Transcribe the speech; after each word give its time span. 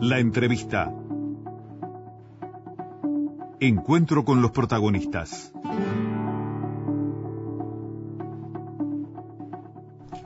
La 0.00 0.18
entrevista. 0.18 0.92
Encuentro 3.60 4.24
con 4.24 4.42
los 4.42 4.50
protagonistas. 4.50 5.52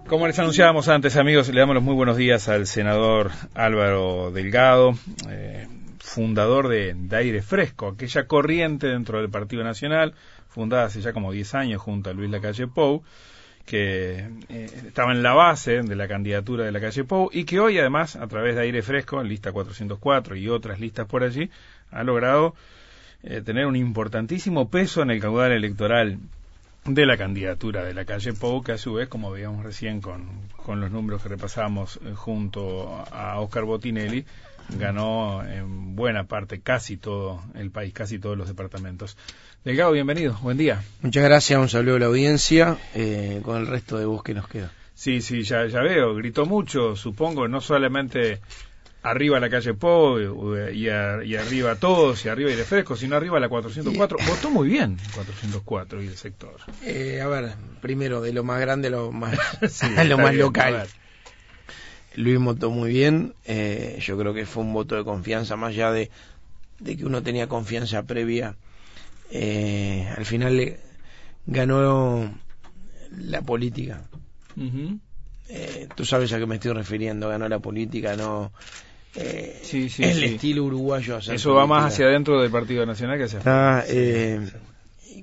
Como 0.08 0.26
les 0.26 0.36
anunciábamos 0.40 0.88
antes, 0.88 1.16
amigos, 1.16 1.48
le 1.50 1.60
damos 1.60 1.76
los 1.76 1.84
muy 1.84 1.94
buenos 1.94 2.16
días 2.16 2.48
al 2.48 2.66
senador 2.66 3.30
Álvaro 3.54 4.32
Delgado, 4.32 4.94
eh, 5.28 5.68
fundador 6.00 6.66
de, 6.66 6.96
Aire 7.12 7.40
Fresco, 7.40 7.86
aquella 7.86 8.26
corriente 8.26 8.88
dentro 8.88 9.20
del 9.20 9.30
Partido 9.30 9.62
Nacional, 9.62 10.14
fundada 10.48 10.86
hace 10.86 11.00
ya 11.00 11.12
como 11.12 11.30
10 11.30 11.54
años 11.54 11.80
junto 11.80 12.10
a 12.10 12.12
Luis 12.12 12.28
Lacalle 12.28 12.66
Pou, 12.66 13.04
que 13.70 14.26
eh, 14.48 14.66
estaba 14.88 15.12
en 15.12 15.22
la 15.22 15.32
base 15.32 15.82
de 15.82 15.94
la 15.94 16.08
candidatura 16.08 16.64
de 16.64 16.72
la 16.72 16.80
calle 16.80 17.04
Pou 17.04 17.30
y 17.32 17.44
que 17.44 17.60
hoy 17.60 17.78
además 17.78 18.16
a 18.16 18.26
través 18.26 18.56
de 18.56 18.62
Aire 18.62 18.82
Fresco, 18.82 19.20
en 19.20 19.28
lista 19.28 19.52
404 19.52 20.34
y 20.34 20.48
otras 20.48 20.80
listas 20.80 21.06
por 21.06 21.22
allí, 21.22 21.50
ha 21.92 22.02
logrado 22.02 22.56
eh, 23.22 23.42
tener 23.42 23.66
un 23.66 23.76
importantísimo 23.76 24.68
peso 24.70 25.02
en 25.02 25.10
el 25.12 25.20
caudal 25.20 25.52
electoral 25.52 26.18
de 26.84 27.06
la 27.06 27.16
candidatura 27.16 27.84
de 27.84 27.94
la 27.94 28.04
calle 28.04 28.32
Pou, 28.32 28.62
que 28.62 28.72
a 28.72 28.78
su 28.78 28.94
vez, 28.94 29.08
como 29.08 29.30
veíamos 29.30 29.64
recién 29.64 30.00
con, 30.00 30.48
con 30.56 30.80
los 30.80 30.90
números 30.90 31.22
que 31.22 31.28
repasamos 31.28 32.00
eh, 32.04 32.12
junto 32.14 33.04
a 33.12 33.38
Oscar 33.40 33.64
Botinelli, 33.64 34.24
ganó 34.78 35.42
en 35.44 35.96
buena 35.96 36.24
parte 36.24 36.60
casi 36.60 36.96
todo 36.96 37.42
el 37.54 37.70
país, 37.70 37.92
casi 37.92 38.18
todos 38.18 38.36
los 38.36 38.48
departamentos. 38.48 39.16
Delgado, 39.64 39.92
bienvenido, 39.92 40.38
buen 40.42 40.56
día. 40.56 40.82
Muchas 41.02 41.24
gracias, 41.24 41.60
un 41.60 41.68
saludo 41.68 41.96
a 41.96 42.00
la 42.00 42.06
audiencia, 42.06 42.78
eh, 42.94 43.40
con 43.44 43.58
el 43.58 43.66
resto 43.66 43.98
de 43.98 44.06
voz 44.06 44.22
que 44.22 44.34
nos 44.34 44.48
queda. 44.48 44.70
Sí, 44.94 45.20
sí, 45.20 45.42
ya, 45.42 45.66
ya 45.66 45.80
veo, 45.80 46.14
gritó 46.14 46.46
mucho, 46.46 46.94
supongo, 46.94 47.48
no 47.48 47.60
solamente 47.60 48.40
arriba 49.02 49.40
la 49.40 49.48
calle 49.48 49.74
Po 49.74 50.18
y, 50.20 50.86
y, 50.86 50.88
arriba 51.36 51.76
todos 51.76 52.24
y 52.24 52.28
arriba 52.28 52.50
y 52.50 52.56
de 52.56 52.64
fresco, 52.64 52.96
sino 52.96 53.16
arriba 53.16 53.40
la 53.40 53.48
404. 53.48 54.18
Votó 54.26 54.50
muy 54.50 54.68
bien 54.68 54.98
404 55.14 56.02
y 56.02 56.06
el 56.08 56.16
sector. 56.16 56.56
Eh, 56.82 57.20
a 57.22 57.28
ver, 57.28 57.54
primero 57.80 58.20
de 58.20 58.32
lo 58.32 58.44
más 58.44 58.60
grande 58.60 58.88
a 58.88 58.92
lo 58.92 59.12
más, 59.12 59.36
lo 60.06 60.18
más 60.18 60.34
local. 60.34 60.86
Luis 62.16 62.38
votó 62.40 62.70
muy 62.70 62.90
bien, 62.90 63.34
eh, 63.44 63.98
yo 64.00 64.18
creo 64.18 64.34
que 64.34 64.44
fue 64.44 64.64
un 64.64 64.72
voto 64.72 64.96
de 64.96 65.04
confianza, 65.04 65.56
más 65.56 65.70
allá 65.70 65.92
de, 65.92 66.10
de 66.80 66.96
que 66.96 67.04
uno 67.04 67.22
tenía 67.22 67.46
confianza 67.46 68.02
previa 68.02 68.56
eh, 69.30 70.12
al 70.16 70.24
final 70.24 70.76
ganó 71.46 72.34
la 73.16 73.42
política. 73.42 74.02
eh, 75.48 75.88
tú 75.94 76.04
sabes 76.04 76.32
a 76.32 76.38
qué 76.38 76.46
me 76.46 76.56
estoy 76.56 76.72
refiriendo, 76.72 77.28
ganó 77.28 77.48
la 77.48 77.60
política, 77.60 78.16
no 78.16 78.52
eh, 79.16 79.60
sí, 79.62 79.88
sí, 79.88 80.04
el 80.04 80.22
estilo 80.22 80.64
uruguayo. 80.64 81.18
Eso 81.18 81.54
va 81.54 81.66
más 81.66 81.92
hacia 81.92 82.06
adentro 82.06 82.40
del 82.40 82.50
Partido 82.50 82.86
Nacional 82.86 83.18
que 83.18 83.24
hacia 83.24 83.38
afuera. 83.40 83.84
Eh, 83.88 84.48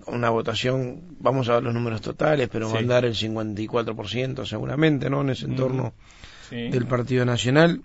con 0.03 0.15
una 0.15 0.29
votación, 0.29 1.01
vamos 1.19 1.49
a 1.49 1.55
ver 1.55 1.63
los 1.63 1.73
números 1.73 2.01
totales, 2.01 2.49
pero 2.51 2.69
va 2.69 2.77
a 2.77 2.79
andar 2.79 3.05
el 3.05 3.13
54% 3.13 4.45
seguramente, 4.45 5.09
¿no? 5.09 5.21
En 5.21 5.29
ese 5.29 5.45
entorno 5.45 5.93
del 6.49 6.85
Partido 6.85 7.25
Nacional. 7.25 7.81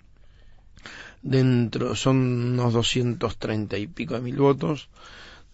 Dentro 1.21 1.95
son 1.95 2.17
unos 2.17 2.73
230 2.73 3.77
y 3.77 3.87
pico 3.87 4.13
de 4.15 4.21
mil 4.21 4.35
votos. 4.35 4.89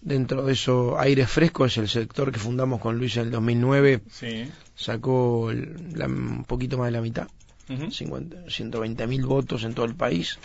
Dentro 0.01 0.45
de 0.45 0.53
eso, 0.53 0.99
Aire 0.99 1.27
Fresco 1.27 1.65
es 1.65 1.77
el 1.77 1.89
sector 1.89 2.31
que 2.31 2.39
fundamos 2.39 2.79
con 2.79 2.97
Luis 2.97 3.17
en 3.17 3.23
el 3.23 3.31
2009. 3.31 4.01
Sí. 4.09 4.49
Sacó 4.75 5.45
un 5.45 6.45
poquito 6.47 6.77
más 6.77 6.87
de 6.87 6.91
la 6.91 7.01
mitad, 7.01 7.27
uh 7.69 7.91
120 7.91 9.07
mil 9.07 9.25
votos 9.25 9.63
en 9.63 9.73
todo 9.73 9.85
el 9.85 9.95
país. 9.95 10.39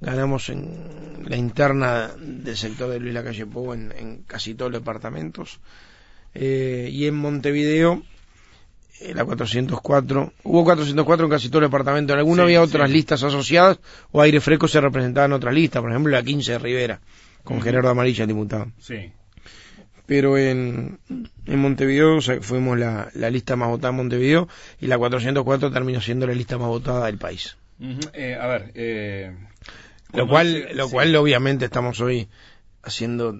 Ganamos 0.00 0.48
en 0.48 1.24
la 1.24 1.36
interna 1.36 2.10
del 2.18 2.56
sector 2.56 2.90
de 2.90 3.00
Luis 3.00 3.14
Lacalle 3.14 3.46
Pou 3.46 3.72
en, 3.72 3.92
en 3.92 4.22
casi 4.26 4.54
todos 4.54 4.72
los 4.72 4.80
departamentos. 4.82 5.60
Eh, 6.34 6.88
y 6.92 7.06
en 7.06 7.14
Montevideo, 7.14 8.02
eh, 9.00 9.14
la 9.14 9.24
404, 9.24 10.32
hubo 10.42 10.64
404 10.64 11.26
en 11.26 11.30
casi 11.30 11.48
todo 11.48 11.60
el 11.60 11.68
departamento. 11.68 12.12
En 12.12 12.18
alguno 12.18 12.42
había 12.42 12.60
otras 12.60 12.90
listas 12.90 13.22
asociadas 13.22 13.78
o 14.10 14.20
Aire 14.20 14.40
Fresco 14.40 14.66
se 14.66 14.80
representaba 14.80 15.26
en 15.26 15.32
otras 15.32 15.54
listas, 15.54 15.80
por 15.80 15.90
ejemplo 15.90 16.12
la 16.12 16.22
15 16.22 16.52
de 16.52 16.58
Rivera 16.58 17.00
con 17.44 17.60
Gerardo 17.60 17.90
Amarilla, 17.90 18.26
diputado. 18.26 18.72
Sí. 18.78 19.12
Pero 20.06 20.36
en, 20.36 20.98
en 21.46 21.58
Montevideo 21.58 22.20
fuimos 22.20 22.78
la, 22.78 23.10
la, 23.14 23.30
lista 23.30 23.56
más 23.56 23.68
votada 23.68 23.90
en 23.90 23.96
Montevideo 23.96 24.48
y 24.80 24.86
la 24.86 24.98
404 24.98 25.72
terminó 25.72 26.00
siendo 26.00 26.26
la 26.26 26.34
lista 26.34 26.58
más 26.58 26.68
votada 26.68 27.06
del 27.06 27.16
país. 27.16 27.56
eh, 28.12 28.36
a 28.38 28.46
ver, 28.46 28.70
eh, 28.74 29.34
lo 30.12 30.28
cual, 30.28 30.68
lo 30.74 30.88
cual 30.90 31.16
obviamente 31.16 31.64
estamos 31.64 32.00
hoy 32.00 32.28
haciendo 32.82 33.34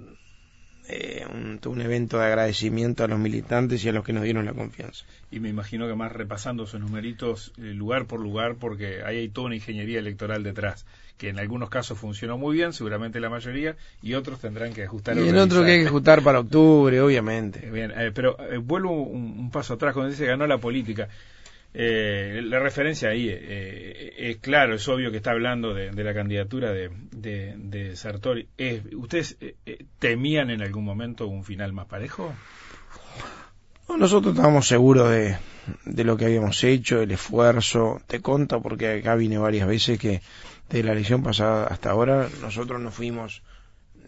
eh, 0.88 1.24
un, 1.32 1.60
un, 1.64 1.80
evento 1.80 2.18
de 2.18 2.26
agradecimiento 2.26 3.04
a 3.04 3.08
los 3.08 3.18
militantes 3.18 3.82
y 3.84 3.88
a 3.88 3.92
los 3.92 4.04
que 4.04 4.12
nos 4.12 4.22
dieron 4.24 4.44
la 4.44 4.52
confianza. 4.52 5.06
Y 5.30 5.40
me 5.40 5.48
imagino 5.48 5.88
que 5.88 5.94
más 5.94 6.12
repasando 6.12 6.64
esos 6.64 6.78
numeritos 6.78 7.52
eh, 7.56 7.72
lugar 7.72 8.06
por 8.06 8.20
lugar, 8.20 8.56
porque 8.56 9.02
ahí 9.02 9.16
hay 9.18 9.28
toda 9.30 9.46
una 9.46 9.54
ingeniería 9.54 9.98
electoral 9.98 10.42
detrás, 10.42 10.84
que 11.16 11.28
en 11.28 11.38
algunos 11.38 11.70
casos 11.70 11.98
funcionó 11.98 12.38
muy 12.38 12.56
bien, 12.56 12.72
seguramente 12.72 13.20
la 13.20 13.30
mayoría, 13.30 13.76
y 14.02 14.14
otros 14.14 14.40
tendrán 14.40 14.72
que 14.72 14.84
ajustar. 14.84 15.16
Y 15.16 15.28
en 15.28 15.36
otros 15.36 15.64
que 15.64 15.72
hay 15.72 15.80
que 15.82 15.88
ajustar 15.88 16.22
para 16.22 16.40
octubre, 16.40 17.00
obviamente. 17.00 17.70
Bien, 17.70 17.92
eh, 17.96 18.10
pero 18.12 18.36
eh, 18.40 18.58
vuelvo 18.58 19.02
un, 19.02 19.38
un, 19.38 19.50
paso 19.50 19.74
atrás, 19.74 19.94
cuando 19.94 20.10
dice 20.10 20.26
ganó 20.26 20.46
la 20.46 20.58
política. 20.58 21.08
Eh, 21.76 22.40
la 22.44 22.60
referencia 22.60 23.08
ahí 23.08 23.28
eh, 23.28 24.14
es 24.16 24.36
claro, 24.36 24.76
es 24.76 24.88
obvio 24.88 25.10
que 25.10 25.16
está 25.16 25.32
hablando 25.32 25.74
de, 25.74 25.90
de 25.90 26.04
la 26.04 26.14
candidatura 26.14 26.72
de, 26.72 26.88
de, 27.10 27.54
de 27.56 27.96
Sartori. 27.96 28.46
Es, 28.56 28.82
¿Ustedes 28.94 29.36
eh, 29.40 29.84
temían 29.98 30.50
en 30.50 30.62
algún 30.62 30.84
momento 30.84 31.26
un 31.26 31.42
final 31.42 31.72
más 31.72 31.86
parejo? 31.86 32.32
Nosotros 33.88 34.34
estábamos 34.34 34.68
seguros 34.68 35.10
de, 35.10 35.36
de 35.84 36.04
lo 36.04 36.16
que 36.16 36.26
habíamos 36.26 36.62
hecho, 36.62 37.02
el 37.02 37.10
esfuerzo. 37.10 38.00
Te 38.06 38.20
conto 38.20 38.62
porque 38.62 38.98
acá 39.00 39.16
vine 39.16 39.38
varias 39.38 39.66
veces 39.66 39.98
que 39.98 40.22
de 40.70 40.82
la 40.82 40.92
elección 40.92 41.22
pasada 41.22 41.66
hasta 41.66 41.90
ahora 41.90 42.28
nosotros 42.40 42.80
no 42.80 42.90
fuimos 42.90 43.42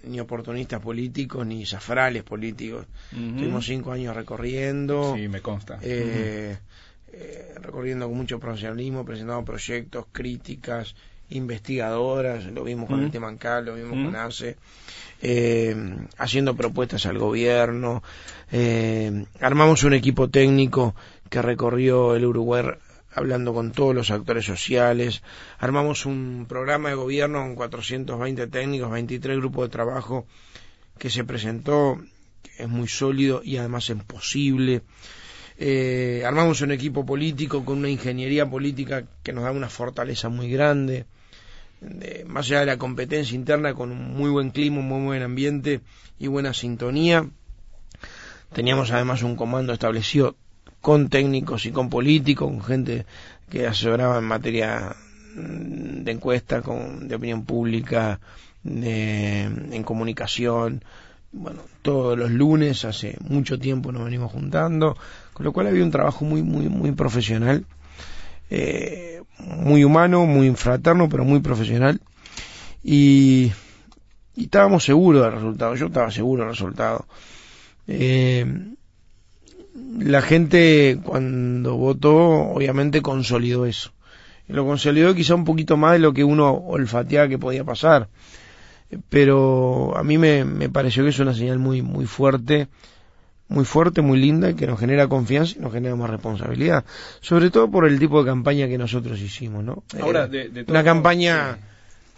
ni 0.05 0.21
oportunistas 0.21 0.81
políticos 0.81 1.47
ni 1.47 1.67
zafrales 1.67 2.23
políticos. 2.23 2.87
Uh 3.13 3.17
-huh. 3.17 3.37
Tuvimos 3.37 3.67
cinco 3.67 3.93
años 3.93 4.15
recorriendo. 4.15 5.15
Sí, 5.17 5.29
me 5.29 5.41
consta. 5.41 5.79
Eh, 5.83 6.57
uh 6.57 6.57
-huh 6.57 6.87
eh, 7.19 7.55
recorriendo 7.63 8.09
con 8.09 8.17
mucho 8.17 8.39
profesionalismo, 8.39 9.05
presentando 9.05 9.45
proyectos, 9.45 10.07
críticas, 10.13 10.95
investigadoras, 11.31 12.45
lo 12.45 12.63
vimos 12.63 12.89
con 12.89 13.03
el 13.03 13.11
tema 13.11 13.29
ANCAL, 13.29 13.65
lo 13.65 13.75
vimos 13.75 13.93
con 13.93 14.15
ACE, 14.15 14.57
eh, 15.23 15.75
haciendo 16.19 16.55
propuestas 16.55 17.07
al 17.07 17.19
gobierno, 17.19 18.03
eh, 18.53 19.25
armamos 19.41 19.83
un 19.85 19.95
equipo 19.95 20.29
técnico 20.29 20.95
que 21.31 21.41
recorrió 21.43 22.15
el 22.15 22.27
Uruguay 22.27 22.65
hablando 23.17 23.55
con 23.55 23.73
todos 23.73 23.95
los 23.95 24.11
actores 24.11 24.45
sociales, 24.45 25.23
armamos 25.59 26.05
un 26.05 26.45
programa 26.47 26.91
de 26.91 26.97
gobierno 26.97 27.41
con 27.41 27.55
420 27.55 28.47
técnicos, 28.49 28.91
23 28.91 29.39
grupos 29.39 29.65
de 29.65 29.73
trabajo 29.73 30.27
que 30.99 31.09
se 31.09 31.25
presentó, 31.25 31.99
es 32.59 32.69
muy 32.69 32.89
sólido 32.89 33.41
y 33.43 33.57
además 33.57 33.89
es 33.89 34.05
posible. 34.05 34.83
Eh, 35.59 36.25
armamos 36.27 36.61
un 36.61 36.73
equipo 36.73 37.07
político 37.07 37.65
con 37.65 37.79
una 37.79 37.89
ingeniería 37.89 38.49
política 38.49 39.05
que 39.23 39.33
nos 39.33 39.45
da 39.45 39.51
una 39.51 39.71
fortaleza 39.71 40.29
muy 40.29 40.51
grande, 40.51 41.07
de, 41.81 42.27
más 42.27 42.47
allá 42.47 42.61
de 42.61 42.67
la 42.67 42.77
competencia 42.77 43.35
interna, 43.35 43.73
con 43.73 43.93
un 43.93 44.15
muy 44.15 44.29
buen 44.29 44.51
clima, 44.51 44.81
un 44.81 44.89
muy 44.89 45.07
buen 45.07 45.23
ambiente 45.23 45.81
y 46.19 46.27
buena 46.27 46.53
sintonía. 46.53 47.27
Teníamos 48.53 48.91
además 48.91 49.23
un 49.23 49.37
comando 49.37 49.73
establecido 49.73 50.37
con 50.87 51.09
técnicos 51.09 51.67
y 51.67 51.73
con 51.73 51.91
políticos, 51.91 52.49
con 52.49 52.63
gente 52.63 53.07
que 53.51 53.67
asesoraba 53.67 54.19
en 54.19 54.25
materia 54.25 54.95
de 55.35 56.13
encuesta, 56.13 56.63
con, 56.63 57.09
de 57.09 57.17
opinión 57.17 57.45
pública, 57.45 58.21
de, 58.63 59.41
en 59.43 59.83
comunicación, 59.83 60.85
bueno, 61.33 61.63
todos 61.83 62.17
los 62.17 62.31
lunes, 62.31 62.85
hace 62.85 63.17
mucho 63.19 63.59
tiempo 63.59 63.91
nos 63.91 64.05
venimos 64.05 64.31
juntando, 64.31 64.97
con 65.33 65.43
lo 65.43 65.53
cual 65.53 65.67
había 65.67 65.83
un 65.83 65.91
trabajo 65.91 66.25
muy, 66.25 66.45
muy, 66.45 66.69
muy 66.69 66.93
profesional, 66.93 67.65
eh, 68.49 69.23
muy 69.41 69.83
humano, 69.83 70.25
muy 70.25 70.55
fraterno, 70.55 71.09
pero 71.09 71.25
muy 71.25 71.41
profesional, 71.41 72.01
y, 72.85 73.51
y 74.37 74.45
estábamos 74.45 74.85
seguros 74.85 75.25
del 75.25 75.33
resultado, 75.33 75.75
yo 75.75 75.87
estaba 75.87 76.13
seguro 76.13 76.45
del 76.45 76.53
resultado. 76.53 77.07
Eh, 77.89 78.77
la 79.99 80.23
gente 80.23 80.99
cuando 81.03 81.77
votó, 81.77 82.17
obviamente 82.17 83.03
consolidó 83.03 83.67
eso. 83.67 83.93
Lo 84.49 84.65
consolidó 84.65 85.15
quizá 85.15 85.35
un 85.35 85.45
poquito 85.45 85.77
más 85.77 85.95
de 85.95 85.99
lo 85.99 86.13
que 86.13 86.25
uno 86.25 86.53
olfateaba 86.53 87.29
que 87.29 87.39
podía 87.39 87.65
pasar. 87.65 88.09
Pero 89.09 89.97
a 89.97 90.05
mí 90.05 90.17
me, 90.19 90.45
me, 90.45 90.69
pareció 90.69 91.03
que 91.03 91.11
es 91.11 91.19
una 91.19 91.35
señal 91.35 91.59
muy 91.59 91.83
muy 91.83 92.07
fuerte 92.07 92.69
muy 93.49 93.65
fuerte 93.65 94.01
muy 94.01 94.19
linda 94.19 94.55
que 94.55 94.67
nos 94.67 94.79
genera 94.79 95.09
confianza 95.09 95.55
y 95.57 95.61
nos 95.61 95.73
genera 95.73 95.97
más 95.97 96.11
responsabilidad. 96.11 96.85
Sobre 97.21 97.51
todo 97.51 97.71
por 97.71 97.87
el 97.87 97.99
tipo 97.99 98.21
de 98.23 98.29
campaña 98.29 98.69
que 98.69 98.79
nosotros 98.79 99.21
hicimos 99.21 99.65
no 99.65 99.83
ahora 100.01 100.27
de, 100.27 100.49
de 100.49 100.65
una 100.69 100.85
campaña 100.85 101.59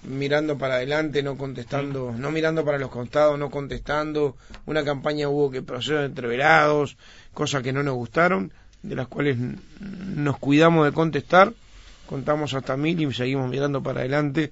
mirando 0.05 0.57
para 0.59 0.77
adelante, 0.77 1.23
no 1.23 1.37
contestando, 1.37 2.15
no 2.17 2.31
mirando 2.31 2.65
para 2.65 2.79
los 2.79 2.91
costados, 2.91 3.39
no 3.39 3.51
contestando. 3.51 4.37
Una 4.67 4.85
campaña 4.85 5.29
hubo 5.29 5.51
que 5.51 5.63
procesos 5.63 6.05
entreverados, 6.05 6.97
cosas 7.39 7.63
que 7.63 7.73
no 7.73 7.85
nos 7.85 7.95
gustaron, 7.95 8.51
de 8.83 8.97
las 8.97 9.07
cuales 9.07 9.39
nos 9.79 10.39
cuidamos 10.39 10.85
de 10.87 10.91
contestar, 10.93 11.53
contamos 12.07 12.53
hasta 12.53 12.77
mil 12.77 13.01
y 13.01 13.15
seguimos 13.15 13.49
mirando 13.49 13.81
para 13.81 14.01
adelante, 14.01 14.51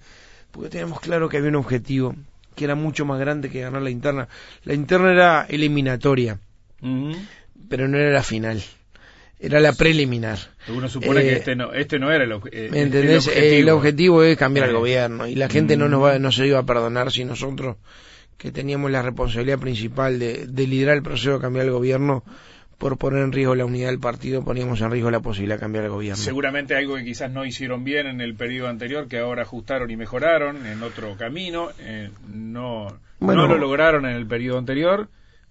porque 0.52 0.68
teníamos 0.68 1.00
claro 1.00 1.28
que 1.28 1.38
había 1.38 1.48
un 1.48 1.56
objetivo, 1.56 2.14
que 2.54 2.62
era 2.62 2.76
mucho 2.76 3.04
más 3.04 3.18
grande 3.18 3.50
que 3.50 3.60
ganar 3.60 3.82
la 3.82 3.90
interna. 3.90 4.28
La 4.62 4.74
interna 4.74 5.10
era 5.10 5.46
eliminatoria, 5.48 6.38
pero 7.68 7.88
no 7.88 7.98
era 7.98 8.12
la 8.12 8.22
final 8.22 8.62
era 9.38 9.60
la 9.60 9.72
preliminar. 9.72 10.38
Uno 10.68 10.88
supone 10.88 11.20
que 11.20 11.28
eh, 11.28 11.36
este 11.36 11.56
no, 11.56 11.74
este 11.74 11.98
no 11.98 12.10
era 12.10 12.24
el, 12.24 12.32
eh, 12.32 12.70
entendés? 12.72 13.26
El 13.26 13.68
objetivo. 13.68 14.22
es 14.22 14.38
cambiar 14.38 14.68
al 14.68 14.74
gobierno 14.74 15.26
y 15.26 15.34
la 15.34 15.50
gente 15.50 15.76
no 15.76 15.90
nos 15.90 16.02
va, 16.02 16.18
no 16.18 16.32
se 16.32 16.46
iba 16.46 16.58
a 16.58 16.64
perdonar 16.64 17.12
si 17.12 17.26
nosotros, 17.26 17.76
que 18.36 18.52
teníamos 18.52 18.90
la 18.90 19.02
responsabilidad 19.02 19.58
principal 19.58 20.18
de, 20.18 20.46
liderar 20.66 20.96
el 20.96 21.02
proceso 21.02 21.34
de 21.34 21.40
cambiar 21.40 21.66
el 21.66 21.72
gobierno, 21.72 22.22
por 22.78 22.98
poner 22.98 23.22
en 23.22 23.32
riesgo 23.32 23.54
la 23.54 23.64
unidad 23.64 23.88
del 23.88 23.98
partido, 23.98 24.44
poníamos 24.44 24.80
en 24.80 24.90
riesgo 24.90 25.10
la 25.10 25.20
posibilidad 25.20 25.56
de 25.56 25.60
cambiar 25.60 25.84
el 25.84 25.90
gobierno. 25.90 26.22
Seguramente 26.22 26.76
algo 26.76 26.96
que 26.96 27.04
quizás 27.04 27.30
no 27.30 27.44
hicieron 27.44 27.84
bien 27.84 28.06
en 28.06 28.20
el 28.20 28.34
periodo 28.34 28.68
anterior, 28.68 29.08
que 29.08 29.18
ahora 29.18 29.42
ajustaron 29.42 29.90
y 29.90 29.96
mejoraron 29.96 30.66
en 30.66 30.82
otro 30.82 31.16
camino, 31.16 31.70
eh, 31.80 32.10
no, 32.32 32.98
no 33.20 33.46
lo 33.46 33.58
lograron 33.58 34.04
en 34.06 34.16
el 34.16 34.26
periodo 34.26 34.58
anterior 34.58 35.08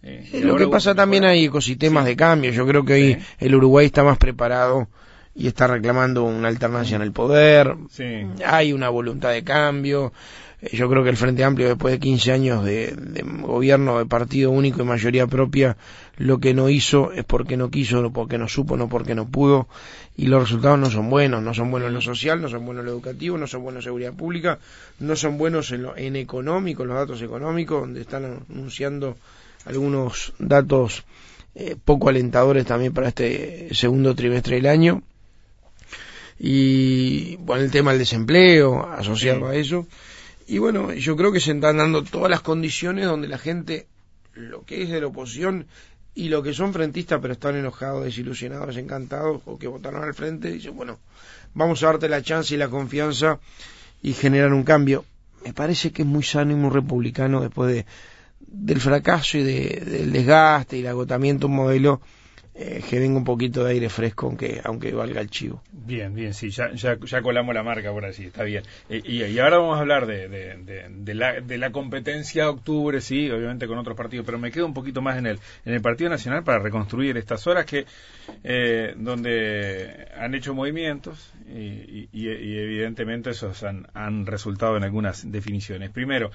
eh, 0.07 0.41
lo 0.43 0.55
que 0.55 0.67
pasa 0.67 0.93
también 0.93 1.25
hay 1.25 1.45
ecosistemas 1.45 2.05
de 2.05 2.15
cambio. 2.15 2.51
Yo 2.51 2.67
creo 2.67 2.85
que 2.85 2.93
hoy 2.93 3.17
el 3.39 3.55
Uruguay 3.55 3.87
está 3.87 4.03
más 4.03 4.19
preparado 4.19 4.87
y 5.35 5.47
está 5.47 5.67
reclamando 5.67 6.23
una 6.23 6.47
alternancia 6.47 6.95
en 6.95 7.01
el 7.01 7.11
poder. 7.11 7.75
Hay 8.45 8.71
una 8.71 8.87
voluntad 8.87 9.31
de 9.31 9.43
cambio. 9.43 10.13
Eh, 10.61 10.75
yo 10.77 10.89
creo 10.89 11.03
que 11.03 11.09
el 11.09 11.17
Frente 11.17 11.43
Amplio, 11.43 11.67
después 11.67 11.91
de 11.91 11.99
15 11.99 12.31
años 12.31 12.63
de, 12.63 12.95
gobierno 13.41 13.99
de 13.99 14.05
partido 14.05 14.51
único 14.51 14.81
y 14.81 14.85
mayoría 14.85 15.27
propia, 15.27 15.75
lo 16.15 16.39
que 16.39 16.53
no 16.53 16.69
hizo 16.69 17.11
es 17.11 17.25
porque 17.25 17.57
no 17.57 17.69
quiso, 17.69 18.01
no 18.01 18.13
porque 18.13 18.37
no 18.37 18.47
supo, 18.47 18.77
no 18.77 18.87
porque 18.87 19.13
no 19.13 19.27
pudo. 19.27 19.67
Y 20.15 20.27
los 20.27 20.43
resultados 20.43 20.79
no 20.79 20.89
son 20.89 21.09
buenos. 21.09 21.43
No 21.43 21.53
son 21.53 21.69
buenos 21.69 21.89
en 21.89 21.95
lo 21.95 22.01
social, 22.01 22.41
no 22.41 22.47
son 22.47 22.65
buenos 22.65 22.83
en 22.83 22.85
lo 22.85 22.91
educativo, 22.93 23.37
no 23.37 23.45
son 23.45 23.63
buenos 23.63 23.83
en 23.83 23.87
seguridad 23.87 24.13
pública, 24.13 24.59
no 24.99 25.17
son 25.17 25.37
buenos 25.37 25.69
en, 25.73 25.83
lo, 25.83 25.97
en 25.97 26.15
económico, 26.15 26.85
los 26.85 26.95
datos 26.95 27.21
económicos, 27.21 27.81
donde 27.81 27.99
están 27.99 28.45
anunciando 28.49 29.17
algunos 29.65 30.31
datos 30.39 31.03
eh, 31.55 31.75
poco 31.83 32.07
alentadores 32.07 32.65
también 32.65 32.93
para 32.93 33.09
este 33.09 33.67
segundo 33.73 34.15
trimestre 34.15 34.55
del 34.55 34.67
año. 34.67 35.03
Y 36.37 37.37
bueno, 37.37 37.63
el 37.63 37.71
tema 37.71 37.91
del 37.91 37.99
desempleo 37.99 38.85
asociado 38.87 39.47
a 39.47 39.55
eso. 39.55 39.87
Y 40.47 40.57
bueno, 40.57 40.93
yo 40.93 41.15
creo 41.15 41.31
que 41.31 41.39
se 41.39 41.51
están 41.51 41.77
dando 41.77 42.03
todas 42.03 42.29
las 42.29 42.41
condiciones 42.41 43.05
donde 43.05 43.27
la 43.27 43.37
gente, 43.37 43.87
lo 44.33 44.63
que 44.63 44.83
es 44.83 44.89
de 44.89 45.01
la 45.01 45.07
oposición 45.07 45.65
y 46.13 46.29
lo 46.29 46.43
que 46.43 46.53
son 46.53 46.71
frentistas 46.73 47.19
pero 47.21 47.33
están 47.33 47.55
enojados, 47.55 48.05
desilusionados, 48.05 48.67
desencantados 48.67 49.41
o 49.45 49.57
que 49.57 49.67
votaron 49.67 50.03
al 50.03 50.13
frente, 50.13 50.51
dicen, 50.51 50.75
bueno, 50.75 50.99
vamos 51.53 51.81
a 51.83 51.87
darte 51.87 52.09
la 52.09 52.21
chance 52.21 52.53
y 52.53 52.57
la 52.57 52.69
confianza 52.69 53.39
y 54.01 54.13
generar 54.13 54.53
un 54.53 54.63
cambio. 54.63 55.03
Me 55.43 55.53
parece 55.53 55.91
que 55.91 56.03
es 56.03 56.07
muy 56.07 56.23
sano 56.23 56.51
y 56.51 56.55
muy 56.55 56.69
republicano 56.69 57.41
después 57.41 57.73
de 57.73 57.85
del 58.39 58.79
fracaso 58.79 59.37
y 59.37 59.43
del 59.43 60.11
desgaste 60.11 60.77
y 60.77 60.81
el 60.81 60.87
agotamiento 60.87 61.47
un 61.47 61.55
modelo 61.55 62.01
eh, 62.57 62.81
venga 62.93 63.17
un 63.17 63.25
poquito 63.25 63.65
de 63.65 63.73
aire 63.73 63.89
fresco 63.89 64.27
aunque 64.27 64.61
aunque 64.63 64.93
valga 64.93 65.19
el 65.19 65.29
chivo. 65.29 65.61
Bien, 65.71 66.15
bien, 66.15 66.33
sí, 66.33 66.49
ya, 66.51 66.71
ya, 66.73 66.97
ya 66.97 67.21
colamos 67.21 67.53
la 67.53 67.63
marca 67.63 67.91
por 67.91 68.05
así, 68.05 68.27
está 68.27 68.43
bien. 68.43 68.63
Eh, 68.89 69.01
y, 69.03 69.37
ahora 69.39 69.57
vamos 69.57 69.77
a 69.77 69.81
hablar 69.81 70.05
de, 70.05 70.29
de, 70.29 71.13
la, 71.13 71.41
de 71.41 71.57
la 71.57 71.71
competencia 71.71 72.43
de 72.43 72.49
octubre, 72.49 73.01
sí, 73.01 73.29
obviamente 73.29 73.67
con 73.67 73.77
otros 73.77 73.97
partidos, 73.97 74.25
pero 74.25 74.39
me 74.39 74.51
quedo 74.51 74.65
un 74.65 74.73
poquito 74.73 75.01
más 75.01 75.17
en 75.17 75.27
el, 75.27 75.39
en 75.65 75.73
el 75.73 75.81
Partido 75.81 76.09
Nacional 76.09 76.43
para 76.43 76.59
reconstruir 76.59 77.17
estas 77.17 77.45
horas 77.45 77.65
que 77.65 77.85
eh, 78.43 78.93
donde 78.97 80.07
han 80.17 80.33
hecho 80.33 80.53
movimientos 80.53 81.33
y, 81.47 82.07
y, 82.13 82.29
evidentemente 82.29 83.31
esos 83.31 83.63
han, 83.63 83.87
han 83.93 84.25
resultado 84.25 84.77
en 84.77 84.83
algunas 84.83 85.29
definiciones. 85.29 85.89
Primero, 85.91 86.31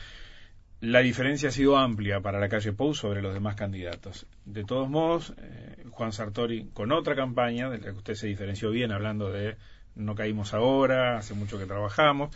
la 0.81 1.00
diferencia 1.00 1.50
ha 1.50 1.53
sido 1.53 1.77
amplia 1.77 2.21
para 2.21 2.41
la 2.41 2.49
calle 2.49 2.73
Pou 2.73 2.94
sobre 2.94 3.21
los 3.21 3.35
demás 3.35 3.55
candidatos. 3.55 4.27
De 4.47 4.65
todos 4.65 4.88
modos, 4.88 5.35
eh, 5.37 5.85
Juan 5.91 6.12
Sartori, 6.12 6.71
con 6.73 6.91
otra 6.93 7.15
campaña, 7.15 7.69
de 7.69 7.79
la 7.79 7.85
que 7.85 7.99
usted 7.99 8.15
se 8.15 8.27
diferenció 8.27 8.71
bien, 8.71 8.91
hablando 8.91 9.31
de 9.31 9.56
no 9.94 10.15
caímos 10.15 10.55
ahora, 10.55 11.19
hace 11.19 11.35
mucho 11.35 11.59
que 11.59 11.67
trabajamos, 11.67 12.35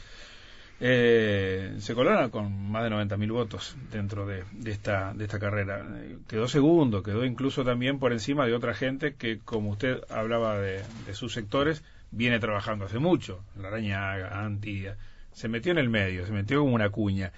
eh, 0.81 1.75
se 1.79 1.95
colora 1.95 2.29
con 2.29 2.71
más 2.71 2.85
de 2.85 2.91
90.000 2.91 3.33
votos 3.33 3.77
dentro 3.91 4.27
de, 4.27 4.45
esta, 4.67 5.15
de 5.15 5.25
esta 5.25 5.39
carrera. 5.39 5.87
Eh, 6.03 6.19
quedó 6.29 6.47
segundo, 6.47 7.03
quedó 7.03 7.25
incluso 7.25 7.65
también 7.65 7.99
por 7.99 8.13
encima 8.13 8.45
de 8.45 8.55
otra 8.55 8.75
gente 8.75 9.15
que, 9.15 9.39
como 9.39 9.71
usted 9.71 10.03
hablaba 10.11 10.59
de, 10.59 10.83
de 11.07 11.15
sus 11.15 11.33
sectores, 11.33 11.83
viene 12.11 12.41
trabajando 12.41 12.85
hace 12.85 12.99
mucho. 12.99 13.43
La 13.59 13.69
Arañaga, 13.69 14.45
Antía. 14.45 14.99
Se 15.33 15.49
metió 15.49 15.73
en 15.73 15.79
el 15.79 15.89
medio, 15.89 16.27
se 16.27 16.33
metió 16.33 16.61
como 16.61 16.75
una 16.75 16.91
cuña. 16.91 17.33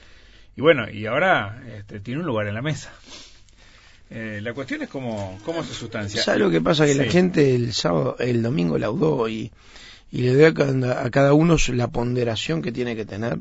Y 0.56 0.62
bueno, 0.62 0.91
y 0.91 1.05
ahora 1.06 1.62
este, 1.76 2.00
tiene 2.00 2.20
un 2.20 2.26
lugar 2.26 2.47
en 2.47 2.55
la 2.55 2.62
mesa. 2.62 2.91
Eh, 4.08 4.41
la 4.43 4.55
cuestión 4.55 4.82
es 4.82 4.88
cómo, 4.88 5.38
cómo 5.44 5.62
se 5.62 5.75
sustancia. 5.75 6.23
¿Sabes 6.23 6.41
lo 6.41 6.50
que 6.50 6.61
pasa? 6.61 6.87
Que 6.87 6.94
la 6.94 7.05
gente 7.05 7.55
el 7.55 7.73
sábado, 7.75 8.17
el 8.19 8.43
domingo 8.43 8.79
laudó 8.79 9.29
y, 9.29 9.53
y 10.11 10.23
le 10.23 10.37
dio 10.37 10.47
a 10.47 11.11
cada, 11.11 11.35
uno 11.35 11.56
la 11.69 11.88
ponderación 11.88 12.62
que 12.62 12.73
tiene 12.73 12.97
que 12.97 13.05
tener. 13.05 13.41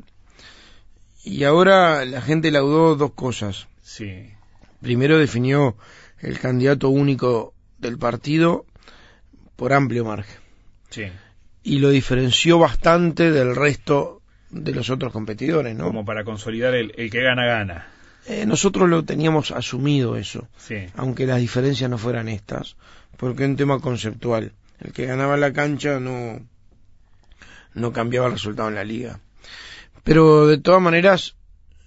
Y 1.23 1.43
ahora 1.43 2.03
la 2.03 2.21
gente 2.21 2.51
laudó 2.51 2.95
dos 2.95 3.13
cosas. 3.13 3.67
Sí. 3.81 4.31
Primero 4.81 5.17
definió 5.17 5.77
el 6.19 6.39
candidato 6.39 6.89
único 6.89 7.53
del 7.77 7.97
partido 7.97 8.65
por 9.55 9.71
amplio 9.71 10.03
margen. 10.03 10.37
Sí. 10.89 11.05
Y 11.63 11.79
lo 11.79 11.89
diferenció 11.89 12.59
bastante 12.59 13.31
del 13.31 13.55
resto 13.55 14.21
de 14.49 14.73
los 14.73 14.89
otros 14.89 15.11
competidores, 15.11 15.75
¿no? 15.75 15.85
Como 15.85 16.05
para 16.05 16.23
consolidar 16.23 16.73
el, 16.75 16.93
el 16.97 17.09
que 17.09 17.21
gana, 17.21 17.45
gana. 17.45 17.87
Eh, 18.27 18.45
nosotros 18.45 18.89
lo 18.89 19.03
teníamos 19.03 19.51
asumido 19.51 20.15
eso, 20.15 20.47
sí. 20.57 20.87
aunque 20.95 21.27
las 21.27 21.39
diferencias 21.39 21.89
no 21.89 21.97
fueran 21.97 22.27
estas, 22.27 22.75
porque 23.17 23.43
es 23.43 23.49
un 23.49 23.55
tema 23.55 23.79
conceptual. 23.79 24.51
El 24.79 24.93
que 24.93 25.05
ganaba 25.05 25.37
la 25.37 25.53
cancha 25.53 25.99
no, 25.99 26.39
no 27.75 27.93
cambiaba 27.93 28.27
el 28.27 28.33
resultado 28.33 28.69
en 28.69 28.75
la 28.75 28.83
liga. 28.83 29.19
Pero 30.03 30.47
de 30.47 30.57
todas 30.57 30.81
maneras, 30.81 31.35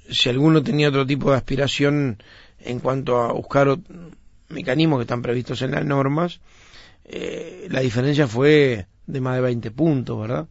si 0.09 0.29
alguno 0.29 0.63
tenía 0.63 0.89
otro 0.89 1.07
tipo 1.07 1.31
de 1.31 1.37
aspiración 1.37 2.23
en 2.61 2.79
cuanto 2.79 3.21
a 3.21 3.33
buscar 3.33 3.77
mecanismos 4.49 4.99
que 4.99 5.03
están 5.03 5.23
previstos 5.23 5.63
en 5.63 5.73
las 5.73 5.85
normas, 5.85 6.41
eh, 7.05 7.67
la 7.71 7.81
diferencia 7.81 8.29
fue 8.29 8.87
de 9.07 9.21
más 9.21 9.35
de 9.35 9.41
20 9.41 9.71
puntos, 9.73 10.21
¿verdad? 10.21 10.47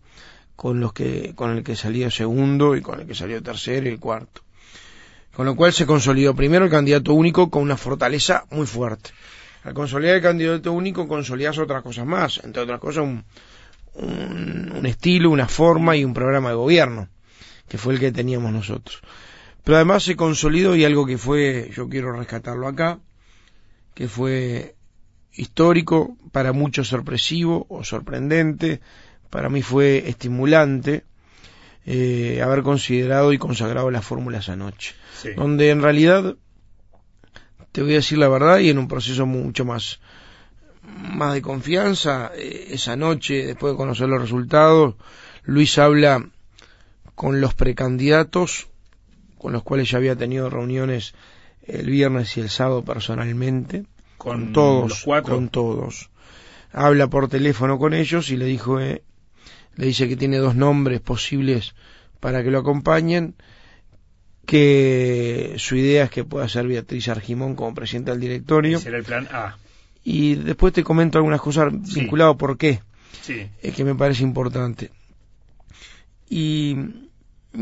Con 0.57 0.81
los 0.81 0.91
que 0.91 1.33
con 1.35 1.55
el 1.55 1.63
que 1.63 1.75
salió 1.75 2.11
segundo 2.11 2.75
y 2.75 2.81
con 2.81 2.99
el 2.99 3.07
que 3.07 3.15
salió 3.15 3.41
tercero 3.41 3.85
y 3.85 3.91
el 3.93 3.99
cuarto. 3.99 4.41
Con 5.33 5.45
lo 5.45 5.55
cual 5.55 5.71
se 5.71 5.85
consolidó 5.85 6.35
primero 6.35 6.65
el 6.65 6.71
candidato 6.71 7.13
único 7.13 7.51
con 7.51 7.61
una 7.61 7.77
fortaleza 7.77 8.45
muy 8.49 8.65
fuerte. 8.65 9.11
Al 9.63 9.75
consolidar 9.75 10.15
el 10.15 10.21
candidato 10.21 10.73
único 10.73 11.07
consolidas 11.07 11.59
otras 11.59 11.83
cosas 11.83 12.07
más, 12.07 12.41
entre 12.43 12.63
otras 12.63 12.79
cosas 12.79 13.03
un, 13.03 13.23
un, 13.93 14.85
estilo, 14.85 15.29
una 15.29 15.47
forma 15.47 15.95
y 15.95 16.03
un 16.03 16.15
programa 16.15 16.49
de 16.49 16.55
gobierno, 16.55 17.07
que 17.67 17.77
fue 17.77 17.93
el 17.93 17.99
que 17.99 18.11
teníamos 18.11 18.51
nosotros. 18.51 19.01
Pero 19.63 19.75
además 19.75 20.03
se 20.03 20.15
consolidó 20.15 20.75
y 20.75 20.85
algo 20.85 21.05
que 21.05 21.19
fue, 21.19 21.69
yo 21.75 21.87
quiero 21.87 22.11
rescatarlo 22.13 22.67
acá, 22.67 22.99
que 23.93 24.07
fue 24.07 24.75
histórico, 25.33 26.17
para 26.31 26.51
muchos 26.51 26.87
sorpresivo 26.87 27.67
o 27.69 27.83
sorprendente, 27.83 28.81
para 29.29 29.49
mí 29.49 29.61
fue 29.61 30.07
estimulante 30.07 31.03
eh, 31.85 32.41
haber 32.43 32.63
considerado 32.63 33.31
y 33.31 33.37
consagrado 33.37 33.89
las 33.91 34.03
fórmulas 34.03 34.49
anoche, 34.49 34.93
donde 35.37 35.69
en 35.69 35.81
realidad, 35.81 36.35
te 37.71 37.81
voy 37.81 37.93
a 37.93 37.95
decir 37.97 38.17
la 38.17 38.27
verdad, 38.27 38.59
y 38.59 38.69
en 38.69 38.77
un 38.77 38.89
proceso 38.89 39.25
mucho 39.25 39.63
más, 39.63 40.01
más 40.83 41.33
de 41.33 41.41
confianza, 41.41 42.31
eh, 42.35 42.69
esa 42.71 42.97
noche, 42.97 43.45
después 43.45 43.71
de 43.71 43.77
conocer 43.77 44.09
los 44.09 44.21
resultados, 44.21 44.95
Luis 45.43 45.77
habla 45.77 46.29
con 47.15 47.39
los 47.39 47.53
precandidatos, 47.53 48.67
con 49.37 49.53
los 49.53 49.63
cuales 49.63 49.89
ya 49.89 49.97
había 49.97 50.17
tenido 50.17 50.49
reuniones 50.49 51.13
el 51.63 51.89
viernes 51.89 52.35
y 52.35 52.41
el 52.41 52.49
sábado 52.49 52.83
personalmente, 52.83 53.85
con, 54.17 54.51
todos, 54.51 55.05
con 55.23 55.47
todos. 55.47 56.09
Habla 56.73 57.07
por 57.07 57.29
teléfono 57.29 57.79
con 57.79 57.93
ellos 57.93 58.29
y 58.29 58.35
le 58.35 58.45
dijo, 58.45 58.81
eh, 58.81 59.03
le 59.77 59.85
dice 59.85 60.09
que 60.09 60.17
tiene 60.17 60.37
dos 60.37 60.55
nombres 60.55 60.99
posibles 60.99 61.73
para 62.19 62.43
que 62.43 62.51
lo 62.51 62.59
acompañen, 62.59 63.35
que 64.45 65.55
su 65.57 65.75
idea 65.75 66.05
es 66.05 66.09
que 66.09 66.23
pueda 66.23 66.49
ser 66.49 66.67
Beatriz 66.67 67.07
Argimón 67.09 67.55
como 67.55 67.73
presidenta 67.75 68.11
del 68.11 68.21
directorio. 68.21 68.79
Será 68.79 68.97
el 68.97 69.03
plan 69.03 69.27
A. 69.31 69.57
Y 70.03 70.35
después 70.35 70.73
te 70.73 70.83
comento 70.83 71.17
algunas 71.17 71.41
cosas 71.41 71.71
vinculadas 71.93 72.37
por 72.37 72.57
qué, 72.57 72.81
sí. 73.21 73.49
es 73.61 73.73
que 73.73 73.83
me 73.83 73.93
parece 73.93 74.23
importante. 74.23 74.91
Y 76.29 76.75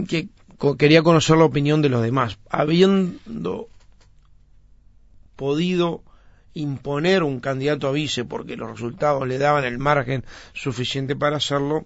que 0.07 0.29
quería 0.77 1.01
conocer 1.03 1.38
la 1.38 1.45
opinión 1.45 1.81
de 1.81 1.89
los 1.89 2.01
demás. 2.01 2.38
Habiendo 2.50 3.67
podido 5.36 6.03
imponer 6.53 7.24
un 7.24 7.39
candidato 7.39 7.88
a 7.88 7.91
vice 7.91 8.24
porque 8.24 8.55
los 8.55 8.69
resultados 8.69 9.27
le 9.27 9.38
daban 9.38 9.65
el 9.65 9.77
margen 9.77 10.24
suficiente 10.53 11.15
para 11.15 11.38
hacerlo, 11.38 11.86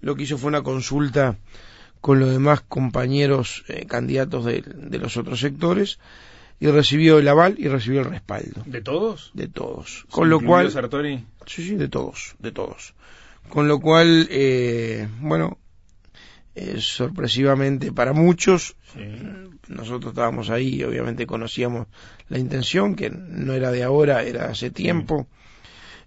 lo 0.00 0.14
que 0.14 0.24
hizo 0.24 0.38
fue 0.38 0.48
una 0.48 0.62
consulta 0.62 1.38
con 2.00 2.20
los 2.20 2.30
demás 2.30 2.60
compañeros 2.60 3.64
eh, 3.68 3.86
candidatos 3.86 4.44
de, 4.44 4.62
los 4.98 5.16
otros 5.16 5.40
sectores 5.40 5.98
y 6.60 6.66
recibió 6.68 7.18
el 7.18 7.28
aval 7.28 7.56
y 7.58 7.68
recibió 7.68 8.00
el 8.00 8.06
respaldo. 8.06 8.62
¿De 8.66 8.80
todos? 8.80 9.30
De 9.34 9.48
todos. 9.48 10.06
Con 10.10 10.28
lo 10.28 10.40
cual... 10.40 10.70
Sartori? 10.70 11.24
Sí, 11.46 11.64
sí, 11.64 11.74
de 11.76 11.88
todos, 11.88 12.34
de 12.38 12.52
todos. 12.52 12.94
Con 13.48 13.68
lo 13.68 13.80
cual, 13.80 14.28
eh, 14.30 15.08
bueno, 15.20 15.58
eh, 16.54 16.80
sorpresivamente 16.80 17.92
para 17.92 18.12
muchos, 18.12 18.76
nosotros 19.68 20.12
estábamos 20.12 20.50
ahí, 20.50 20.82
obviamente 20.82 21.26
conocíamos 21.26 21.86
la 22.28 22.38
intención, 22.38 22.96
que 22.96 23.10
no 23.10 23.52
era 23.52 23.70
de 23.70 23.84
ahora, 23.84 24.24
era 24.24 24.46
hace 24.46 24.70
tiempo. 24.70 25.28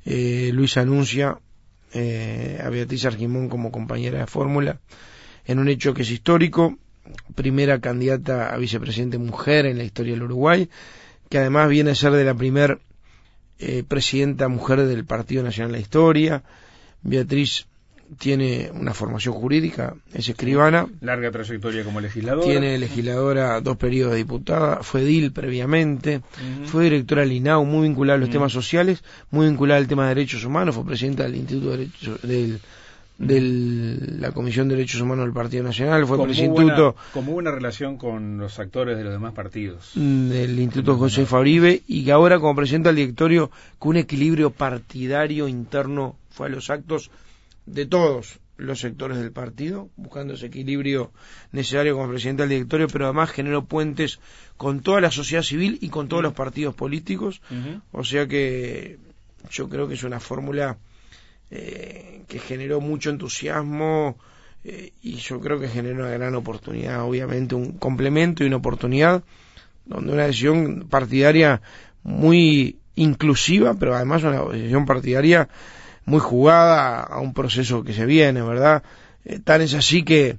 Eh, 0.05 0.51
Luis 0.53 0.77
anuncia 0.77 1.39
a 1.93 2.69
Beatriz 2.69 3.05
Argimón 3.05 3.49
como 3.49 3.71
compañera 3.71 4.19
de 4.19 4.27
fórmula 4.27 4.79
en 5.45 5.59
un 5.59 5.67
hecho 5.67 5.93
que 5.93 6.03
es 6.03 6.11
histórico, 6.11 6.77
primera 7.35 7.79
candidata 7.79 8.53
a 8.53 8.57
vicepresidente 8.57 9.17
mujer 9.17 9.65
en 9.65 9.77
la 9.77 9.83
historia 9.83 10.13
del 10.13 10.23
Uruguay, 10.23 10.69
que 11.29 11.39
además 11.39 11.69
viene 11.69 11.91
a 11.91 11.95
ser 11.95 12.11
de 12.13 12.23
la 12.23 12.35
primera 12.35 12.79
eh, 13.59 13.83
presidenta 13.87 14.47
mujer 14.47 14.85
del 14.85 15.05
Partido 15.05 15.43
Nacional 15.43 15.71
de 15.71 15.77
la 15.77 15.81
Historia. 15.81 16.43
Beatriz 17.01 17.67
tiene 18.17 18.71
una 18.73 18.93
formación 18.93 19.33
jurídica, 19.33 19.95
es 20.13 20.27
escribana. 20.27 20.87
Larga 21.01 21.31
trayectoria 21.31 21.83
como 21.83 22.01
legisladora. 22.01 22.45
Tiene 22.45 22.77
legisladora, 22.77 23.61
dos 23.61 23.77
periodos 23.77 24.13
de 24.13 24.17
diputada, 24.17 24.83
fue 24.83 25.03
DIL 25.03 25.31
previamente, 25.31 26.21
fue 26.65 26.85
directora 26.85 27.21
del 27.21 27.31
INAU, 27.33 27.65
muy 27.65 27.87
vinculada 27.87 28.17
a 28.17 28.19
los 28.19 28.29
temas 28.29 28.51
sociales, 28.51 29.03
muy 29.29 29.47
vinculada 29.47 29.79
al 29.79 29.87
tema 29.87 30.03
de 30.03 30.15
derechos 30.15 30.43
humanos, 30.43 30.75
fue 30.75 30.85
presidenta 30.85 31.23
del 31.23 31.35
Instituto 31.35 31.71
de 31.71 31.77
Derechos, 31.77 32.21
del 32.21 32.59
de 33.21 34.17
la 34.19 34.31
Comisión 34.31 34.67
de 34.67 34.75
Derechos 34.75 35.01
Humanos 35.01 35.25
del 35.25 35.33
Partido 35.33 35.63
Nacional, 35.63 36.07
fue 36.07 36.23
presidente 36.23 36.63
Como 37.13 37.33
buena 37.33 37.51
relación 37.51 37.97
con 37.97 38.39
los 38.39 38.57
actores 38.59 38.97
de 38.97 39.03
los 39.03 39.13
demás 39.13 39.33
partidos. 39.33 39.91
Mm, 39.93 40.29
del 40.29 40.59
Instituto 40.59 40.97
José 40.97 41.27
Fabribe, 41.27 41.83
y 41.87 42.03
que 42.03 42.11
ahora 42.11 42.39
como 42.39 42.55
presidente 42.55 42.89
del 42.89 42.95
directorio, 42.95 43.51
con 43.77 43.91
un 43.91 43.97
equilibrio 43.97 44.49
partidario 44.49 45.47
interno, 45.47 46.15
fue 46.31 46.47
a 46.47 46.49
los 46.49 46.71
actos 46.71 47.11
de 47.65 47.85
todos 47.85 48.39
los 48.57 48.79
sectores 48.79 49.17
del 49.17 49.31
partido, 49.31 49.89
buscando 49.95 50.35
ese 50.35 50.47
equilibrio 50.47 51.11
necesario 51.51 51.95
como 51.95 52.09
presidente 52.09 52.43
del 52.43 52.49
directorio, 52.49 52.87
pero 52.87 53.05
además 53.05 53.31
generó 53.31 53.65
puentes 53.65 54.19
con 54.57 54.81
toda 54.81 55.01
la 55.01 55.11
sociedad 55.11 55.41
civil 55.41 55.79
y 55.81 55.89
con 55.89 56.07
todos 56.07 56.21
los 56.21 56.33
partidos 56.33 56.75
políticos, 56.75 57.41
o 57.91 58.03
sea 58.03 58.27
que 58.27 58.99
yo 59.49 59.67
creo 59.67 59.87
que 59.87 59.95
es 59.95 60.03
una 60.03 60.19
fórmula 60.19 60.77
eh, 61.49 62.21
que 62.27 62.39
generó 62.39 62.79
mucho 62.79 63.09
entusiasmo 63.09 64.17
eh, 64.63 64.93
y 65.01 65.15
yo 65.15 65.39
creo 65.39 65.59
que 65.59 65.67
generó 65.67 66.03
una 66.03 66.11
gran 66.11 66.35
oportunidad, 66.35 67.03
obviamente 67.03 67.55
un 67.55 67.73
complemento 67.73 68.43
y 68.43 68.47
una 68.47 68.57
oportunidad 68.57 69.23
donde 69.85 70.13
una 70.13 70.27
decisión 70.27 70.87
partidaria 70.87 71.61
muy 72.03 72.77
inclusiva, 72.95 73.73
pero 73.73 73.95
además 73.95 74.23
una 74.23 74.43
decisión 74.43 74.85
partidaria 74.85 75.49
muy 76.05 76.19
jugada 76.19 77.01
a 77.01 77.19
un 77.19 77.33
proceso 77.33 77.83
que 77.83 77.93
se 77.93 78.05
viene, 78.05 78.41
¿verdad? 78.41 78.83
Eh, 79.25 79.39
tan 79.39 79.61
es 79.61 79.73
así 79.73 80.03
que 80.03 80.37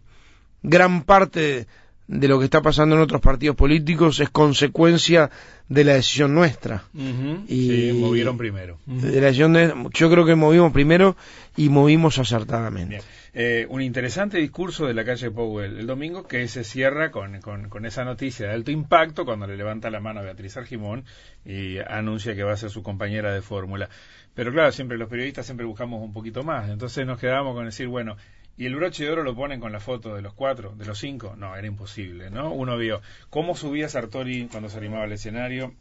gran 0.63 1.03
parte 1.03 1.67
de 2.09 2.29
lo 2.29 2.39
que 2.39 2.45
está 2.45 2.61
pasando 2.61 2.95
en 2.95 3.01
otros 3.01 3.21
partidos 3.21 3.57
políticos 3.57 4.21
es 4.21 4.29
consecuencia 4.29 5.31
de 5.69 5.85
la 5.85 5.95
decisión 5.95 6.35
nuestra. 6.35 6.85
y 6.93 7.91
movieron 7.95 8.37
primero. 8.37 8.79
de 8.85 9.21
la 9.21 9.29
decisión 9.29 9.91
yo 9.93 10.11
creo 10.11 10.27
que 10.27 10.35
movimos 10.35 10.73
primero 10.73 11.17
y 11.57 11.69
movimos 11.69 12.19
acertadamente. 12.19 13.01
Eh, 13.35 13.67
un 13.71 13.81
interesante 13.81 14.37
discurso 14.37 14.87
de 14.87 14.93
la 14.93 15.07
calle 15.07 15.31
Powell 15.31 15.79
el 15.79 15.87
domingo 15.87 16.27
que 16.27 16.47
se 16.49 16.65
cierra 16.65 17.11
con, 17.11 17.41
con, 17.41 17.87
esa 17.87 18.05
noticia 18.05 18.49
de 18.49 18.53
alto 18.53 18.71
impacto 18.71 19.25
cuando 19.25 19.47
le 19.47 19.57
levanta 19.57 19.89
la 19.89 20.01
mano 20.01 20.21
a 20.21 20.23
Beatriz 20.23 20.59
Argimón 20.59 21.05
y 21.47 21.79
anuncia 21.79 22.35
que 22.35 22.43
va 22.43 22.53
a 22.53 22.59
ser 22.59 22.69
su 22.69 22.83
compañera 22.83 23.33
de 23.33 23.41
fórmula. 23.41 23.89
Pero 24.35 24.53
claro, 24.53 24.73
siempre 24.73 24.97
los 24.97 25.09
periodistas 25.09 25.47
siempre 25.47 25.67
buscamos 25.67 26.03
un 26.03 26.13
poquito 26.13 26.43
más. 26.43 26.71
Entonces 26.71 27.07
nos 27.07 27.19
quedamos 27.19 27.55
con 27.55 27.67
decir, 27.67 27.89
bueno, 27.89 28.17
y 28.57 28.67
el 28.67 28.77
broche 28.77 29.05
de 29.05 29.11
oro 29.11 29.23
lo 29.23 29.35
ponen 29.35 29.61
con 29.61 29.73
la 29.73 29.81
foto 29.81 30.15
de 30.15 30.23
los 30.23 30.35
cuatro, 30.35 30.75
de 30.77 30.85
los 30.85 30.99
cinco. 30.99 31.35
No, 31.37 31.55
era 31.57 31.67
imposible, 31.67 32.31
¿no? 32.31 32.53
Uno 32.53 32.77
vio 32.77 33.01
cómo 33.31 33.55
subía 33.55 33.89
Sartori 33.89 34.49
cuando 34.51 34.69
se 34.69 34.79
animaba 34.79 35.05
al 35.05 35.13
escenario. 35.13 35.75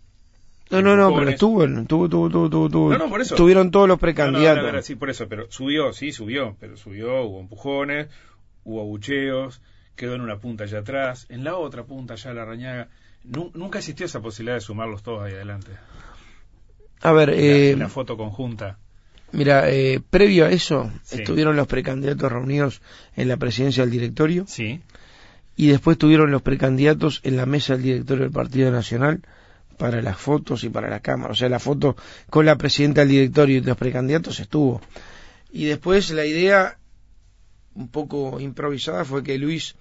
No, 0.69 0.81
no, 0.81 0.95
no, 0.95 1.13
pero 1.13 1.29
estuvo, 1.29 1.65
estuvo, 1.65 2.05
estuvo, 2.05 2.27
estuvo, 2.27 2.65
estuvo, 2.67 2.91
no, 2.91 2.97
no, 2.97 3.09
por 3.09 3.19
eso. 3.19 3.35
Estuvieron 3.35 3.71
todos 3.71 3.89
los 3.89 3.99
precandidatos. 3.99 4.71
No, 4.71 4.81
sí, 4.81 4.95
por 4.95 5.09
eso, 5.09 5.27
pero 5.27 5.51
subió, 5.51 5.91
sí, 5.91 6.13
subió, 6.13 6.55
pero 6.61 6.77
subió, 6.77 7.23
hubo 7.23 7.41
empujones, 7.41 8.07
hubo 8.63 8.79
abucheos, 8.79 9.61
quedó 9.97 10.15
en 10.15 10.21
una 10.21 10.39
punta 10.39 10.63
allá 10.63 10.79
atrás, 10.79 11.25
en 11.29 11.43
la 11.43 11.57
otra 11.57 11.83
punta 11.83 12.13
allá 12.13 12.33
la 12.33 12.45
rañaga. 12.45 12.87
Nunca 13.23 13.79
existió 13.79 14.05
esa 14.05 14.21
posibilidad 14.21 14.55
de 14.55 14.61
sumarlos 14.61 15.03
todos 15.03 15.23
ahí 15.23 15.33
adelante. 15.33 15.71
A 17.01 17.11
ver, 17.11 17.31
eh, 17.31 17.75
la 17.77 17.89
foto 17.89 18.15
conjunta. 18.15 18.77
Mira, 19.31 19.69
eh, 19.69 20.01
previo 20.09 20.45
a 20.45 20.51
eso, 20.51 20.91
estuvieron 21.09 21.55
los 21.55 21.67
precandidatos 21.67 22.31
reunidos 22.31 22.81
en 23.15 23.27
la 23.27 23.37
presidencia 23.37 23.83
del 23.83 23.91
directorio. 23.91 24.45
Sí. 24.47 24.81
Y 25.55 25.67
después 25.67 25.95
estuvieron 25.95 26.31
los 26.31 26.41
precandidatos 26.41 27.21
en 27.23 27.37
la 27.37 27.45
mesa 27.45 27.73
del 27.73 27.83
directorio 27.83 28.23
del 28.25 28.33
Partido 28.33 28.71
Nacional 28.71 29.21
para 29.77 30.01
las 30.01 30.17
fotos 30.17 30.63
y 30.63 30.69
para 30.69 30.89
la 30.89 30.99
cámara. 30.99 31.31
O 31.31 31.35
sea, 31.35 31.49
la 31.49 31.59
foto 31.59 31.95
con 32.29 32.45
la 32.45 32.57
presidenta 32.57 33.01
del 33.01 33.09
directorio 33.09 33.57
y 33.57 33.61
los 33.61 33.77
precandidatos 33.77 34.39
estuvo. 34.39 34.81
Y 35.51 35.65
después 35.65 36.11
la 36.11 36.25
idea, 36.25 36.77
un 37.73 37.87
poco 37.87 38.39
improvisada, 38.39 39.05
fue 39.05 39.23
que 39.23 39.37
Luis, 39.37 39.75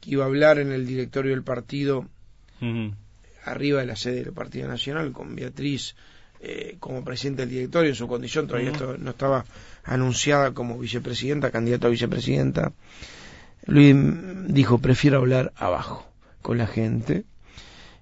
que 0.00 0.10
iba 0.10 0.24
a 0.24 0.28
hablar 0.28 0.58
en 0.58 0.72
el 0.72 0.86
directorio 0.86 1.32
del 1.32 1.42
partido, 1.42 2.06
arriba 3.44 3.80
de 3.80 3.86
la 3.86 3.96
sede 3.96 4.24
del 4.24 4.32
Partido 4.32 4.68
Nacional, 4.68 5.12
con 5.12 5.34
Beatriz 5.34 5.94
eh, 6.42 6.76
como 6.80 7.04
presidente 7.04 7.42
del 7.42 7.50
directorio 7.50 7.90
en 7.90 7.94
su 7.94 8.08
condición, 8.08 8.46
todavía 8.46 8.72
no 8.98 9.10
estaba 9.10 9.44
anunciada 9.84 10.52
como 10.52 10.78
vicepresidenta, 10.78 11.50
candidata 11.50 11.86
a 11.86 11.90
vicepresidenta. 11.90 12.72
Luis 13.66 13.94
dijo, 14.46 14.78
prefiero 14.78 15.18
hablar 15.18 15.52
abajo 15.56 16.10
con 16.40 16.56
la 16.56 16.66
gente. 16.66 17.24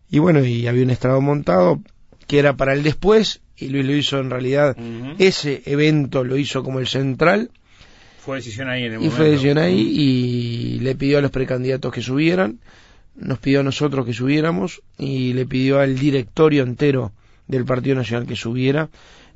Y 0.09 0.21
bueno, 0.21 0.45
y 0.45 0.69
había 0.69 0.85
un 0.85 0.91
estrado 0.91 1.21
montado 1.21 1.83
que 2.29 2.39
era 2.39 2.57
para 2.57 2.75
el 2.75 2.85
después, 2.85 3.41
y 3.57 3.71
Luis 3.71 3.85
lo 3.85 3.97
hizo 3.97 4.19
en 4.21 4.31
realidad, 4.31 4.77
ese 5.19 5.63
evento 5.67 6.23
lo 6.23 6.37
hizo 6.37 6.63
como 6.63 6.79
el 6.79 6.87
central. 6.87 7.51
Fue 8.21 8.37
decisión 8.37 8.69
ahí 8.69 8.85
en 8.85 8.95
el 8.95 9.03
y 9.03 9.11
fue 9.11 9.31
decisión 9.31 9.59
ahí 9.59 9.81
y 9.81 10.79
le 10.81 10.95
pidió 10.95 11.19
a 11.19 11.23
los 11.23 11.33
precandidatos 11.33 11.93
que 11.93 12.03
subieran, 12.03 12.61
nos 13.17 13.41
pidió 13.41 13.61
a 13.61 13.63
nosotros 13.65 14.07
que 14.07 14.13
subiéramos 14.13 14.81
y 14.97 15.33
le 15.33 15.45
pidió 15.45 15.81
al 15.81 15.99
directorio 15.99 16.63
entero 16.63 17.13
del 17.49 17.65
Partido 17.65 17.97
Nacional 17.97 18.27
que 18.27 18.37
subiera 18.37 18.89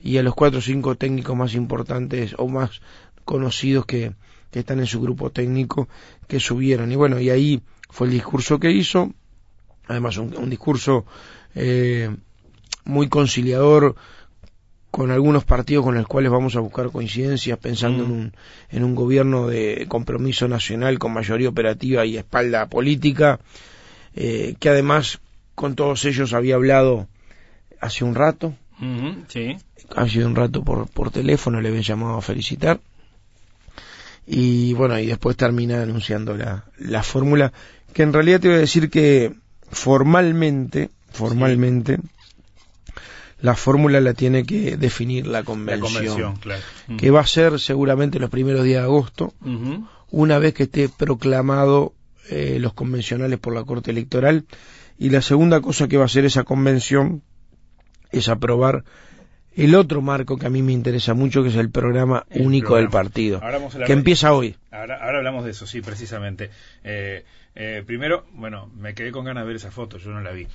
y 0.02 0.18
a 0.18 0.22
los 0.22 0.34
cuatro 0.34 0.58
o 0.58 0.62
cinco 0.62 0.94
técnicos 0.96 1.36
más 1.36 1.54
importantes 1.54 2.34
o 2.38 2.48
más 2.48 2.80
conocidos 3.24 3.86
que, 3.86 4.12
que 4.50 4.60
están 4.60 4.78
en 4.80 4.86
su 4.86 5.00
grupo 5.00 5.30
técnico 5.30 5.88
que 6.28 6.38
subieran. 6.38 6.92
Y 6.92 6.96
bueno, 6.96 7.18
y 7.18 7.30
ahí 7.30 7.62
fue 7.88 8.06
el 8.06 8.12
discurso 8.12 8.60
que 8.60 8.70
hizo, 8.70 9.12
además 9.86 10.18
un, 10.18 10.50
discurso 10.50 11.04
eh, 11.54 12.14
muy 12.84 13.08
conciliador 13.08 13.96
con 14.90 15.10
algunos 15.10 15.44
partidos 15.44 15.84
con 15.84 15.94
los 15.94 16.06
cuales 16.06 16.30
vamos 16.30 16.54
a 16.54 16.60
buscar 16.60 16.90
coincidencias 16.90 17.58
pensando 17.58 18.04
en, 18.04 18.10
mm. 18.10 18.12
un, 18.12 18.32
en 18.70 18.84
un 18.84 18.94
gobierno 18.94 19.46
de 19.46 19.86
compromiso 19.88 20.48
nacional 20.48 20.98
con 20.98 21.14
mayoría 21.14 21.48
operativa 21.48 22.04
y 22.04 22.18
espalda 22.18 22.66
política, 22.66 23.40
eh, 24.14 24.54
que 24.60 24.68
además 24.68 25.20
con 25.54 25.74
todos 25.76 26.04
ellos 26.04 26.34
había 26.34 26.56
hablado 26.56 27.08
hace 27.82 28.04
un 28.04 28.14
rato. 28.14 28.54
sí. 29.28 29.56
Hace 29.94 30.24
un 30.24 30.34
rato 30.34 30.64
por, 30.64 30.88
por 30.88 31.10
teléfono 31.10 31.60
le 31.60 31.68
habían 31.68 31.82
llamado 31.82 32.16
a 32.16 32.22
felicitar. 32.22 32.80
Y 34.26 34.72
bueno, 34.74 34.98
y 34.98 35.06
después 35.06 35.36
termina 35.36 35.82
anunciando 35.82 36.34
la, 36.34 36.64
la 36.78 37.02
fórmula, 37.02 37.52
que 37.92 38.04
en 38.04 38.12
realidad 38.12 38.40
te 38.40 38.48
voy 38.48 38.56
a 38.56 38.60
decir 38.60 38.88
que 38.88 39.34
formalmente, 39.70 40.90
formalmente, 41.10 41.98
la 43.40 43.56
fórmula 43.56 44.00
la 44.00 44.14
tiene 44.14 44.44
que 44.44 44.76
definir 44.76 45.26
la 45.26 45.42
convención, 45.42 46.36
claro. 46.36 46.62
que 46.96 47.10
va 47.10 47.20
a 47.20 47.26
ser 47.26 47.58
seguramente 47.58 48.20
los 48.20 48.30
primeros 48.30 48.62
días 48.62 48.82
de 48.82 48.84
agosto, 48.84 49.34
una 50.10 50.38
vez 50.38 50.54
que 50.54 50.62
esté 50.62 50.88
proclamado 50.88 51.92
eh, 52.30 52.58
los 52.60 52.72
convencionales 52.74 53.40
por 53.40 53.52
la 53.54 53.64
Corte 53.64 53.90
Electoral. 53.90 54.44
Y 54.98 55.10
la 55.10 55.20
segunda 55.20 55.60
cosa 55.60 55.88
que 55.88 55.96
va 55.96 56.04
a 56.04 56.06
hacer 56.06 56.24
esa 56.24 56.44
convención 56.44 57.22
es 58.12 58.28
aprobar 58.28 58.84
el 59.56 59.74
otro 59.74 60.00
marco 60.00 60.38
que 60.38 60.46
a 60.46 60.50
mí 60.50 60.62
me 60.62 60.72
interesa 60.72 61.14
mucho, 61.14 61.42
que 61.42 61.50
es 61.50 61.56
el 61.56 61.70
programa 61.70 62.24
único 62.30 62.76
del 62.76 62.88
partido, 62.88 63.40
que 63.86 63.92
empieza 63.92 64.32
hoy. 64.32 64.56
Ahora, 64.70 64.98
ahora, 65.02 65.18
hablamos 65.18 65.44
de 65.44 65.50
eso, 65.50 65.66
sí, 65.66 65.82
precisamente. 65.82 66.50
Eh, 66.84 67.24
eh, 67.54 67.82
primero, 67.84 68.24
bueno, 68.32 68.70
me 68.78 68.94
quedé 68.94 69.12
con 69.12 69.26
ganas 69.26 69.42
de 69.42 69.46
ver 69.48 69.56
esa 69.56 69.70
foto, 69.70 69.98
yo 69.98 70.10
no 70.10 70.22
la 70.22 70.32
vi. 70.32 70.46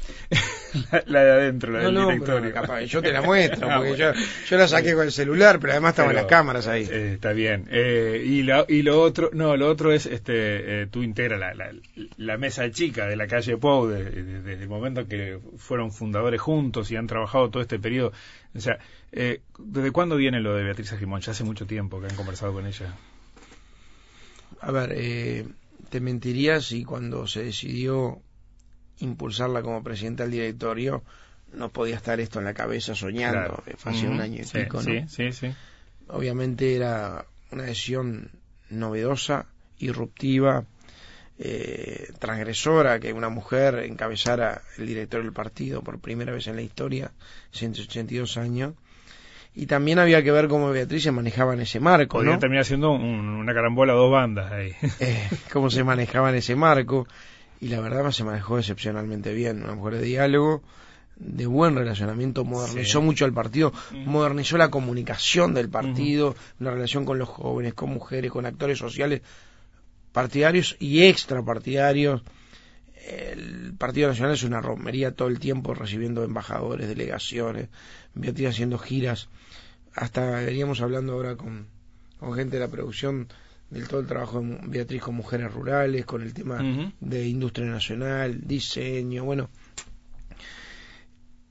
la, 1.05 1.23
de 1.23 1.31
adentro, 1.31 1.71
la 1.71 1.83
del 1.83 1.95
directorio. 1.95 2.85
yo 2.85 3.01
te 3.03 3.11
la 3.11 3.21
muestro, 3.21 3.69
porque 3.75 3.95
yo, 3.95 4.13
yo, 4.49 4.57
la 4.57 4.67
saqué 4.67 4.95
con 4.95 5.03
el 5.03 5.11
celular, 5.11 5.59
pero 5.59 5.73
además 5.73 5.91
estaban 5.91 6.15
las 6.15 6.25
cámaras 6.25 6.67
ahí. 6.67 6.87
Eh, 6.89 7.13
está 7.13 7.33
bien. 7.33 7.67
Eh, 7.69 8.23
y, 8.25 8.41
lo, 8.41 8.65
y 8.67 8.81
lo 8.81 8.99
otro, 8.99 9.29
no, 9.31 9.55
lo 9.55 9.69
otro 9.69 9.91
es, 9.91 10.07
este, 10.07 10.87
tú 10.87 11.03
integras 11.03 11.39
la, 11.39 11.53
la, 11.53 11.71
la, 12.17 12.37
mesa 12.37 12.69
chica 12.71 13.05
de 13.05 13.15
la 13.15 13.27
calle 13.27 13.57
Pou 13.57 13.87
desde 13.87 14.53
el 14.53 14.67
momento 14.67 15.07
que 15.07 15.39
fueron 15.57 15.91
fundadores 15.91 16.41
juntos 16.41 16.89
y 16.89 16.95
han 16.95 17.05
trabajado 17.05 17.51
todo 17.51 17.61
este 17.61 17.77
periodo. 17.77 18.11
O 18.55 18.59
sea, 18.59 18.79
¿desde 19.11 19.91
cuándo 19.91 20.15
viene 20.15 20.39
lo 20.39 20.55
de 20.55 20.63
Beatriz 20.63 20.93
Agimón? 20.93 21.21
Ya 21.21 21.33
hace 21.33 21.43
mucho 21.43 21.67
tiempo 21.67 22.01
que 22.01 22.07
han 22.07 22.15
conversado 22.15 22.53
con 22.53 22.65
ella. 22.65 22.95
A 24.61 24.71
ver, 24.71 24.93
eh 24.95 25.45
te 25.89 25.99
mentiría 25.99 26.61
si 26.61 26.83
cuando 26.83 27.27
se 27.27 27.43
decidió 27.43 28.21
impulsarla 28.99 29.61
como 29.61 29.83
presidenta 29.83 30.23
del 30.23 30.33
directorio 30.33 31.03
no 31.53 31.69
podía 31.69 31.95
estar 31.95 32.19
esto 32.19 32.39
en 32.39 32.45
la 32.45 32.53
cabeza 32.53 32.95
soñando, 32.95 33.63
hace 33.83 34.07
un 34.07 34.19
año 34.19 34.41
y 34.41 34.45
pico, 34.45 34.81
¿no? 34.81 35.07
Sí, 35.07 35.31
sí, 35.31 35.53
Obviamente 36.09 36.75
era 36.75 37.25
una 37.51 37.63
decisión 37.63 38.31
novedosa, 38.69 39.45
irruptiva, 39.79 40.65
eh, 41.39 42.11
transgresora 42.19 42.99
que 42.99 43.13
una 43.13 43.29
mujer 43.29 43.75
encabezara 43.79 44.61
el 44.77 44.87
directorio 44.87 45.23
del 45.23 45.33
partido 45.33 45.81
por 45.83 45.99
primera 45.99 46.33
vez 46.33 46.47
en 46.47 46.55
la 46.55 46.63
historia, 46.63 47.11
182 47.51 48.37
años, 48.37 48.73
y 49.59 49.65
también 49.65 49.97
había 49.97 50.21
que 50.21 50.31
ver 50.31 50.47
cómo 50.47 50.69
Beatriz 50.69 51.01
se 51.01 51.11
manejaba 51.11 51.55
en 51.55 51.61
ese 51.61 51.79
marco. 51.79 52.19
Podría 52.19 52.37
terminar 52.37 52.63
siendo 52.63 52.91
una 52.91 53.55
carambola 53.55 53.93
dos 53.93 54.11
bandas 54.11 54.51
ahí. 54.51 54.75
Eh, 54.99 55.27
cómo 55.51 55.71
se 55.71 55.83
manejaba 55.83 56.29
en 56.29 56.35
ese 56.35 56.55
marco. 56.55 57.07
Y 57.59 57.69
la 57.69 57.79
verdad 57.79 58.11
se 58.11 58.23
manejó 58.23 58.59
excepcionalmente 58.59 59.33
bien. 59.33 59.63
Una 59.63 59.73
mujer 59.73 59.95
de 59.95 60.03
diálogo, 60.03 60.61
de 61.15 61.47
buen 61.47 61.75
relacionamiento, 61.75 62.45
modernizó 62.45 63.01
mucho 63.01 63.25
el 63.25 63.33
partido, 63.33 63.73
modernizó 64.05 64.59
la 64.59 64.69
comunicación 64.69 65.55
del 65.55 65.69
partido, 65.69 66.35
una 66.59 66.69
relación 66.69 67.03
con 67.03 67.17
los 67.17 67.27
jóvenes, 67.27 67.73
con 67.73 67.89
mujeres, 67.89 68.29
con 68.29 68.45
actores 68.45 68.77
sociales 68.77 69.23
partidarios 70.11 70.75
y 70.79 71.05
extrapartidarios. 71.05 72.21
El 73.07 73.73
Partido 73.75 74.09
Nacional 74.09 74.33
es 74.35 74.43
una 74.43 74.61
romería 74.61 75.15
todo 75.15 75.29
el 75.29 75.39
tiempo 75.39 75.73
recibiendo 75.73 76.23
embajadores, 76.23 76.87
delegaciones, 76.87 77.69
Beatriz 78.13 78.49
haciendo 78.49 78.77
giras 78.77 79.29
hasta 79.97 80.29
veníamos 80.41 80.79
hablando 80.81 81.13
ahora 81.13 81.35
con, 81.35 81.67
gente 82.35 82.57
de 82.57 82.59
la 82.59 82.71
producción 82.71 83.27
del 83.69 83.87
todo 83.87 83.99
el 83.99 84.07
trabajo 84.07 84.41
de 84.41 84.59
Beatriz 84.67 85.01
con 85.01 85.15
mujeres 85.15 85.51
rurales, 85.51 86.05
con 86.05 86.21
el 86.21 86.33
tema 86.33 86.63
de 86.99 87.27
industria 87.27 87.67
nacional, 87.67 88.47
diseño, 88.47 89.25
bueno. 89.25 89.49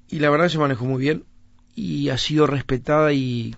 Y 0.08 0.20
la 0.20 0.30
verdad 0.30 0.48
se 0.48 0.58
manejó 0.58 0.84
muy 0.84 1.02
bien 1.02 1.24
y 1.74 2.08
ha 2.08 2.18
sido 2.18 2.46
respetada 2.46 3.12
y 3.12 3.54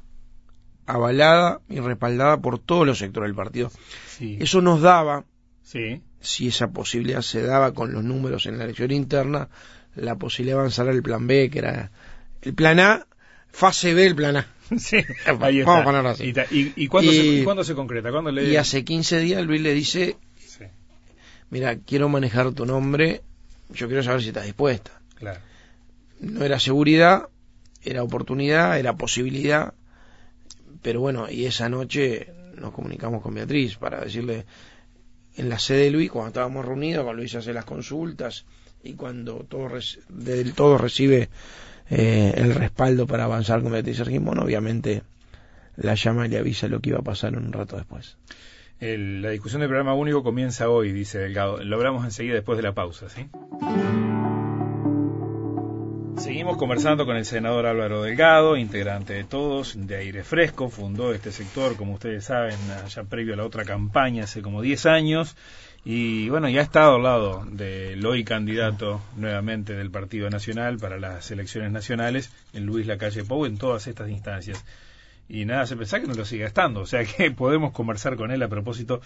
avalada 0.86 1.60
y 1.68 1.78
respaldada 1.80 2.40
por 2.40 2.58
todos 2.58 2.86
los 2.86 2.98
sectores 2.98 3.28
del 3.28 3.36
partido. 3.36 3.70
Eso 4.18 4.62
nos 4.62 4.80
daba, 4.80 5.24
si 6.20 6.48
esa 6.48 6.70
posibilidad 6.72 7.20
se 7.20 7.42
daba 7.42 7.74
con 7.74 7.92
los 7.92 8.02
números 8.02 8.46
en 8.46 8.56
la 8.56 8.64
elección 8.64 8.90
interna, 8.90 9.50
la 9.94 10.16
posibilidad 10.16 10.56
de 10.56 10.60
avanzar 10.60 10.88
al 10.88 11.02
plan 11.02 11.26
B, 11.26 11.50
que 11.50 11.58
era 11.58 11.90
el 12.40 12.54
plan 12.54 12.80
A, 12.80 13.06
fase 13.50 13.92
B, 13.92 14.06
el 14.06 14.16
plan 14.16 14.38
A. 14.38 14.46
Sí, 14.78 14.98
Vamos 15.26 15.68
a 15.68 15.84
ponerlo 15.84 16.10
así. 16.10 16.32
¿Y, 16.50 16.72
y, 16.76 16.88
cuándo, 16.88 17.64
se, 17.64 17.74
concreta? 17.74 18.10
Y 18.42 18.56
hace 18.56 18.84
15 18.84 19.18
días 19.20 19.44
Luis 19.44 19.60
le 19.60 19.72
dice, 19.74 20.16
mira, 21.50 21.76
quiero 21.76 22.08
manejar 22.08 22.52
tu 22.52 22.66
nombre, 22.66 23.22
yo 23.70 23.86
quiero 23.86 24.02
saber 24.02 24.22
si 24.22 24.28
estás 24.28 24.44
dispuesta. 24.44 25.00
Claro. 25.14 25.40
No 26.20 26.44
era 26.44 26.58
seguridad, 26.58 27.28
era 27.82 28.02
oportunidad, 28.02 28.78
era 28.78 28.96
posibilidad, 28.96 29.74
pero 30.82 31.00
bueno, 31.00 31.30
y 31.30 31.46
esa 31.46 31.68
noche 31.68 32.32
nos 32.56 32.72
comunicamos 32.72 33.22
con 33.22 33.34
Beatriz 33.34 33.76
para 33.76 34.00
decirle, 34.00 34.44
en 35.36 35.48
la 35.48 35.58
sede 35.58 35.84
de 35.84 35.90
Luis, 35.90 36.10
cuando 36.10 36.28
estábamos 36.28 36.64
reunidos, 36.64 37.04
con 37.04 37.16
Luis 37.16 37.34
hace 37.34 37.52
las 37.52 37.64
consultas 37.64 38.44
y 38.82 38.94
cuando 38.94 39.44
todo, 39.48 39.70
del 40.08 40.54
todo 40.54 40.78
recibe 40.78 41.28
eh, 41.90 42.34
el 42.36 42.54
respaldo 42.54 43.06
para 43.06 43.24
avanzar 43.24 43.62
con 43.62 43.72
Beatriz 43.72 44.00
Argimón, 44.00 44.38
obviamente 44.38 45.02
la 45.76 45.94
llama 45.94 46.26
y 46.26 46.28
le 46.28 46.38
avisa 46.38 46.68
lo 46.68 46.80
que 46.80 46.90
iba 46.90 46.98
a 46.98 47.02
pasar 47.02 47.36
un 47.36 47.52
rato 47.52 47.76
después. 47.76 48.16
la 48.80 49.30
discusión 49.30 49.60
del 49.60 49.68
programa 49.68 49.94
único 49.94 50.22
comienza 50.22 50.68
hoy, 50.68 50.92
dice 50.92 51.18
Delgado. 51.18 51.62
Lo 51.62 51.76
hablamos 51.76 52.04
enseguida 52.04 52.34
después 52.34 52.56
de 52.56 52.62
la 52.62 52.72
pausa, 52.72 53.08
¿sí? 53.08 53.28
Seguimos 56.18 56.56
conversando 56.56 57.06
con 57.06 57.16
el 57.16 57.24
senador 57.24 57.64
Álvaro 57.66 58.02
Delgado, 58.02 58.56
integrante 58.56 59.12
de 59.12 59.22
Todos, 59.22 59.74
de 59.76 59.96
Aire 59.96 60.24
Fresco, 60.24 60.68
fundó 60.68 61.14
este 61.14 61.30
sector, 61.30 61.76
como 61.76 61.94
ustedes 61.94 62.24
saben, 62.24 62.56
allá 62.84 63.04
previo 63.04 63.34
a 63.34 63.36
la 63.36 63.44
otra 63.44 63.64
campaña, 63.64 64.24
hace 64.24 64.42
como 64.42 64.60
10 64.60 64.86
años, 64.86 65.36
y 65.90 66.28
bueno, 66.28 66.50
ya 66.50 66.60
ha 66.60 66.64
estado 66.64 66.96
al 66.96 67.02
lado 67.02 67.46
del 67.50 68.04
hoy 68.04 68.22
candidato 68.22 69.00
nuevamente 69.16 69.72
del 69.72 69.90
Partido 69.90 70.28
Nacional 70.28 70.76
para 70.76 70.98
las 70.98 71.30
elecciones 71.30 71.72
nacionales, 71.72 72.30
en 72.52 72.66
Luis 72.66 72.86
Lacalle 72.86 73.24
Pou, 73.24 73.46
en 73.46 73.56
todas 73.56 73.86
estas 73.86 74.10
instancias. 74.10 74.66
Y 75.30 75.46
nada, 75.46 75.64
se 75.64 75.76
pensaba 75.76 76.02
que 76.02 76.08
no 76.08 76.12
lo 76.12 76.26
siga 76.26 76.46
estando, 76.46 76.80
o 76.82 76.86
sea 76.86 77.06
que 77.06 77.30
podemos 77.34 77.72
conversar 77.72 78.16
con 78.16 78.30
él 78.30 78.42
a 78.42 78.48
propósito 78.48 79.00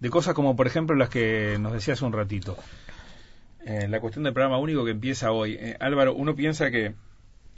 de 0.00 0.10
cosas 0.10 0.34
como, 0.34 0.56
por 0.56 0.66
ejemplo, 0.66 0.96
las 0.96 1.08
que 1.08 1.56
nos 1.60 1.72
decía 1.72 1.94
hace 1.94 2.04
un 2.04 2.12
ratito. 2.12 2.56
Eh, 3.64 3.86
la 3.86 4.00
cuestión 4.00 4.24
del 4.24 4.32
programa 4.32 4.58
único 4.58 4.84
que 4.84 4.90
empieza 4.90 5.30
hoy. 5.30 5.52
Eh, 5.52 5.76
Álvaro, 5.78 6.16
uno 6.16 6.34
piensa 6.34 6.68
que 6.72 6.94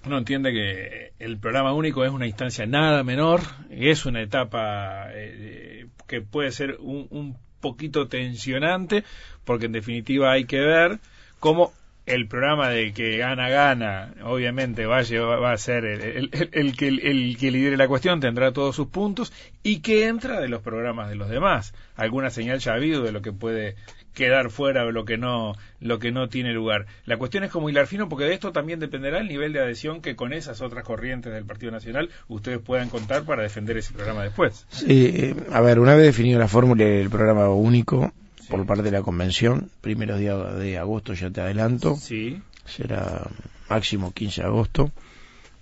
uno 0.05 0.19
entiende 0.19 0.53
que 0.53 1.13
el 1.19 1.39
programa 1.39 1.73
único 1.73 2.05
es 2.05 2.11
una 2.11 2.27
instancia 2.27 2.67
nada 2.67 3.03
menor, 3.05 3.41
es 3.71 4.05
una 4.05 4.21
etapa 4.21 5.07
eh, 5.15 5.87
que 6.07 6.21
puede 6.21 6.53
ser 6.53 6.77
un, 6.79 7.07
un, 7.09 7.39
poquito 7.67 8.09
tensionante, 8.09 9.05
porque 9.45 9.67
en 9.67 9.73
definitiva 9.73 10.33
hay 10.33 10.45
que 10.45 10.61
ver 10.61 10.99
cómo 11.41 11.73
el 12.07 12.29
programa 12.29 12.71
de 12.71 12.93
que 12.93 13.17
gana 13.17 13.49
gana, 13.49 14.15
obviamente 14.23 14.87
va 14.87 14.99
a, 14.99 15.25
va 15.25 15.53
a 15.53 15.59
ser 15.59 15.85
el, 15.85 16.31
el, 16.53 16.77
que, 16.77 16.87
el 16.87 17.37
que 17.37 17.51
lidere 17.51 17.77
la 17.77 17.89
cuestión, 17.89 18.21
tendrá 18.21 18.53
todos 18.53 18.77
sus 18.77 18.87
puntos, 18.87 19.33
y 19.65 19.81
que 19.81 20.07
entra 20.07 20.41
de 20.41 20.49
los 20.49 20.63
programas 20.63 21.09
de 21.09 21.17
los 21.17 21.29
demás. 21.29 21.75
Alguna 21.97 22.31
señal 22.31 22.61
ya 22.61 22.73
ha 22.73 22.77
habido 22.77 23.03
de 23.03 23.11
lo 23.11 23.23
que 23.23 23.33
puede 23.33 23.75
quedar 24.17 24.51
fuera 24.51 24.85
o 24.87 24.91
lo 24.91 25.05
que 25.05 25.19
no 25.19 25.55
lo 25.79 25.99
que 26.01 26.11
no 26.11 26.29
tiene 26.29 26.53
lugar. 26.53 26.87
La 27.05 27.19
cuestión 27.19 27.45
es 27.45 27.53
como 27.53 27.69
hilar 27.69 27.87
fino 27.87 28.09
porque 28.09 28.25
de 28.25 28.33
esto 28.33 28.51
también 28.51 28.81
dependerá 28.81 29.21
el 29.21 29.29
nivel 29.29 29.53
de 29.53 29.61
adhesión 29.61 30.01
que 30.01 30.17
con 30.17 30.33
esas 30.33 30.63
otras 30.63 30.85
corrientes 30.85 31.33
del 31.33 31.45
Partido 31.45 31.71
Nacional 31.71 32.09
ustedes 32.27 32.59
puedan 32.59 32.89
contar 32.89 33.25
para 33.25 33.43
defender 33.43 33.77
ese 33.77 33.93
programa 33.93 34.25
después. 34.25 34.67
Sí, 34.71 35.35
a 35.53 35.61
ver, 35.61 35.79
una 35.79 35.95
vez 35.95 36.07
definido 36.07 36.41
la 36.41 36.49
fórmula 36.49 36.85
del 36.85 37.11
programa 37.11 37.49
único 37.51 38.13
por 38.49 38.65
parte 38.65 38.83
de 38.85 38.91
la 38.91 39.03
convención, 39.03 39.71
primeros 39.83 40.19
días 40.19 40.57
de 40.59 40.79
agosto 40.79 41.13
ya 41.13 41.31
te 41.31 41.43
adelanto. 41.43 41.97
Sí. 41.97 42.41
Será 42.65 43.31
máximo 43.69 44.13
15 44.13 44.41
de 44.41 44.47
agosto. 44.47 44.91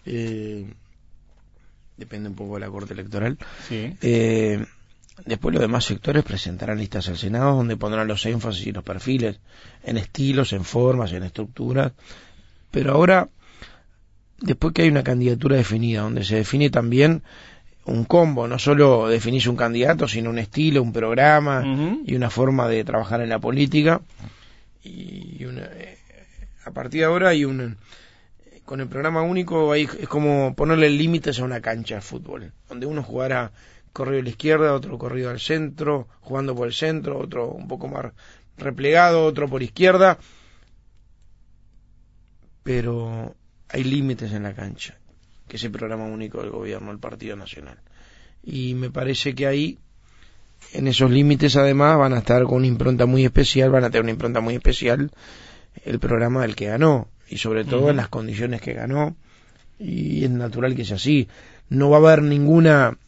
Eh, 0.07 0.67
depende 1.97 2.29
un 2.29 2.37
poco 2.37 2.55
de 2.55 2.61
la 2.61 2.69
corte 2.69 2.95
electoral. 2.95 3.37
Sí. 3.69 3.97
Eh, 4.01 4.65
Después 5.25 5.55
los 5.55 5.63
demás 5.63 5.85
sectores 5.85 6.25
presentarán 6.25 6.79
listas 6.79 7.09
al 7.09 7.17
Senado 7.17 7.57
donde 7.57 7.77
pondrán 7.77 8.09
los 8.09 8.27
énfasis 8.27 8.67
y 8.67 8.73
los 8.73 8.83
perfiles 8.83 9.39
en 9.85 9.97
estilos, 9.97 10.53
en 10.53 10.65
formas, 10.65 11.13
en 11.13 11.23
estructuras. 11.23 11.93
Pero 12.71 12.93
ahora, 12.93 13.29
después 14.41 14.75
que 14.75 14.83
hay 14.83 14.89
una 14.89 15.05
candidatura 15.05 15.57
definida, 15.57 16.03
donde 16.03 16.25
se 16.25 16.37
define 16.37 16.69
también 16.69 17.23
un 17.87 18.05
combo, 18.05 18.49
no 18.49 18.59
solo 18.59 19.09
definís 19.09 19.47
un 19.47 19.57
candidato, 19.57 20.09
sino 20.09 20.31
un 20.31 20.39
estilo, 20.39 20.83
un 20.83 20.93
programa 20.93 21.65
y 22.05 22.15
una 22.15 22.31
forma 22.31 22.69
de 22.69 22.83
trabajar 22.83 23.21
en 23.21 23.29
la 23.29 23.39
política. 23.39 24.01
Y 24.83 25.45
eh, 25.45 25.99
a 26.65 26.71
partir 26.73 27.01
de 27.01 27.07
ahora 27.07 27.31
hay 27.31 27.45
un... 27.45 27.77
Con 28.65 28.81
el 28.81 28.89
programa 28.89 29.21
único 29.21 29.75
es 29.75 30.09
como 30.09 30.55
ponerle 30.55 30.89
límites 30.89 31.39
a 31.39 31.45
una 31.45 31.61
cancha 31.61 31.97
de 31.97 32.01
fútbol, 32.01 32.51
donde 32.67 32.87
uno 32.87 33.03
jugará 33.03 33.53
corrido 33.95 34.21
a 34.21 34.25
la 34.25 34.29
izquierda, 34.29 34.75
otro 34.75 34.99
corrido 34.99 35.31
al 35.31 35.39
centro, 35.39 36.09
jugando 36.21 36.55
por 36.55 36.67
el 36.67 36.75
centro, 36.75 37.17
otro 37.19 37.49
un 37.49 37.69
poco 37.69 37.87
más 37.87 38.13
replegado, 38.59 39.25
otro 39.25 39.49
por 39.49 39.63
izquierda. 39.63 40.19
Pero 42.65 43.35
hay 43.69 43.85
límites 43.85 44.33
en 44.33 44.43
la 44.43 44.53
cancha, 44.53 44.99
que 45.47 45.57
es 45.57 45.65
el 45.65 45.71
programa 45.71 46.07
único 46.07 46.41
del 46.41 46.51
gobierno, 46.51 46.91
el 46.91 46.99
Partido 46.99 47.37
Nacional. 47.37 47.79
Y 48.43 48.75
me 48.75 48.91
parece 48.91 49.33
que 49.35 49.47
ahí, 49.47 49.79
en 50.73 50.89
esos 50.89 51.11
límites 51.11 51.55
además, 51.55 51.97
van 51.97 52.15
a 52.15 52.19
estar 52.19 52.43
con 52.45 52.57
una 52.57 52.67
impronta 52.67 53.07
muy 53.07 53.25
especial, 53.25 53.71
van 53.71 53.85
a 53.85 53.91
tener 53.91 54.03
una 54.03 54.11
impronta 54.11 54.41
muy 54.41 54.55
especial 54.55 55.13
el 55.85 56.01
programa 56.01 56.43
del 56.43 56.57
que 56.57 56.67
ganó, 56.67 57.09
y 57.29 57.39
sobre 57.39 57.65
todo 57.65 57.91
en 57.91 57.97
las 57.97 58.09
condiciones 58.09 58.61
que 58.61 58.73
ganó, 58.73 59.15
y 59.79 60.25
es 60.25 60.31
natural 60.31 60.75
que 60.75 60.85
sea 60.85 60.97
así. 60.97 61.29
No 61.69 61.91
va 61.91 61.99
a 61.99 62.01
haber 62.01 62.23
ninguna 62.23 62.99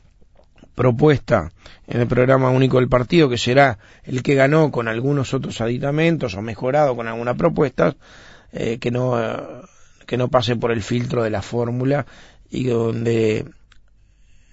propuesta 0.76 1.50
en 1.88 2.00
el 2.02 2.06
programa 2.06 2.50
único 2.50 2.78
del 2.78 2.88
partido, 2.88 3.28
que 3.28 3.38
será 3.38 3.78
el 4.04 4.22
que 4.22 4.36
ganó 4.36 4.70
con 4.70 4.86
algunos 4.86 5.34
otros 5.34 5.60
aditamentos 5.60 6.34
o 6.34 6.42
mejorado 6.42 6.94
con 6.94 7.08
algunas 7.08 7.36
propuestas, 7.36 7.96
eh, 8.52 8.78
que 8.78 8.92
no 8.92 9.16
que 10.06 10.16
no 10.16 10.28
pase 10.28 10.54
por 10.54 10.70
el 10.70 10.82
filtro 10.82 11.24
de 11.24 11.30
la 11.30 11.42
fórmula 11.42 12.06
y 12.48 12.64
donde 12.64 13.44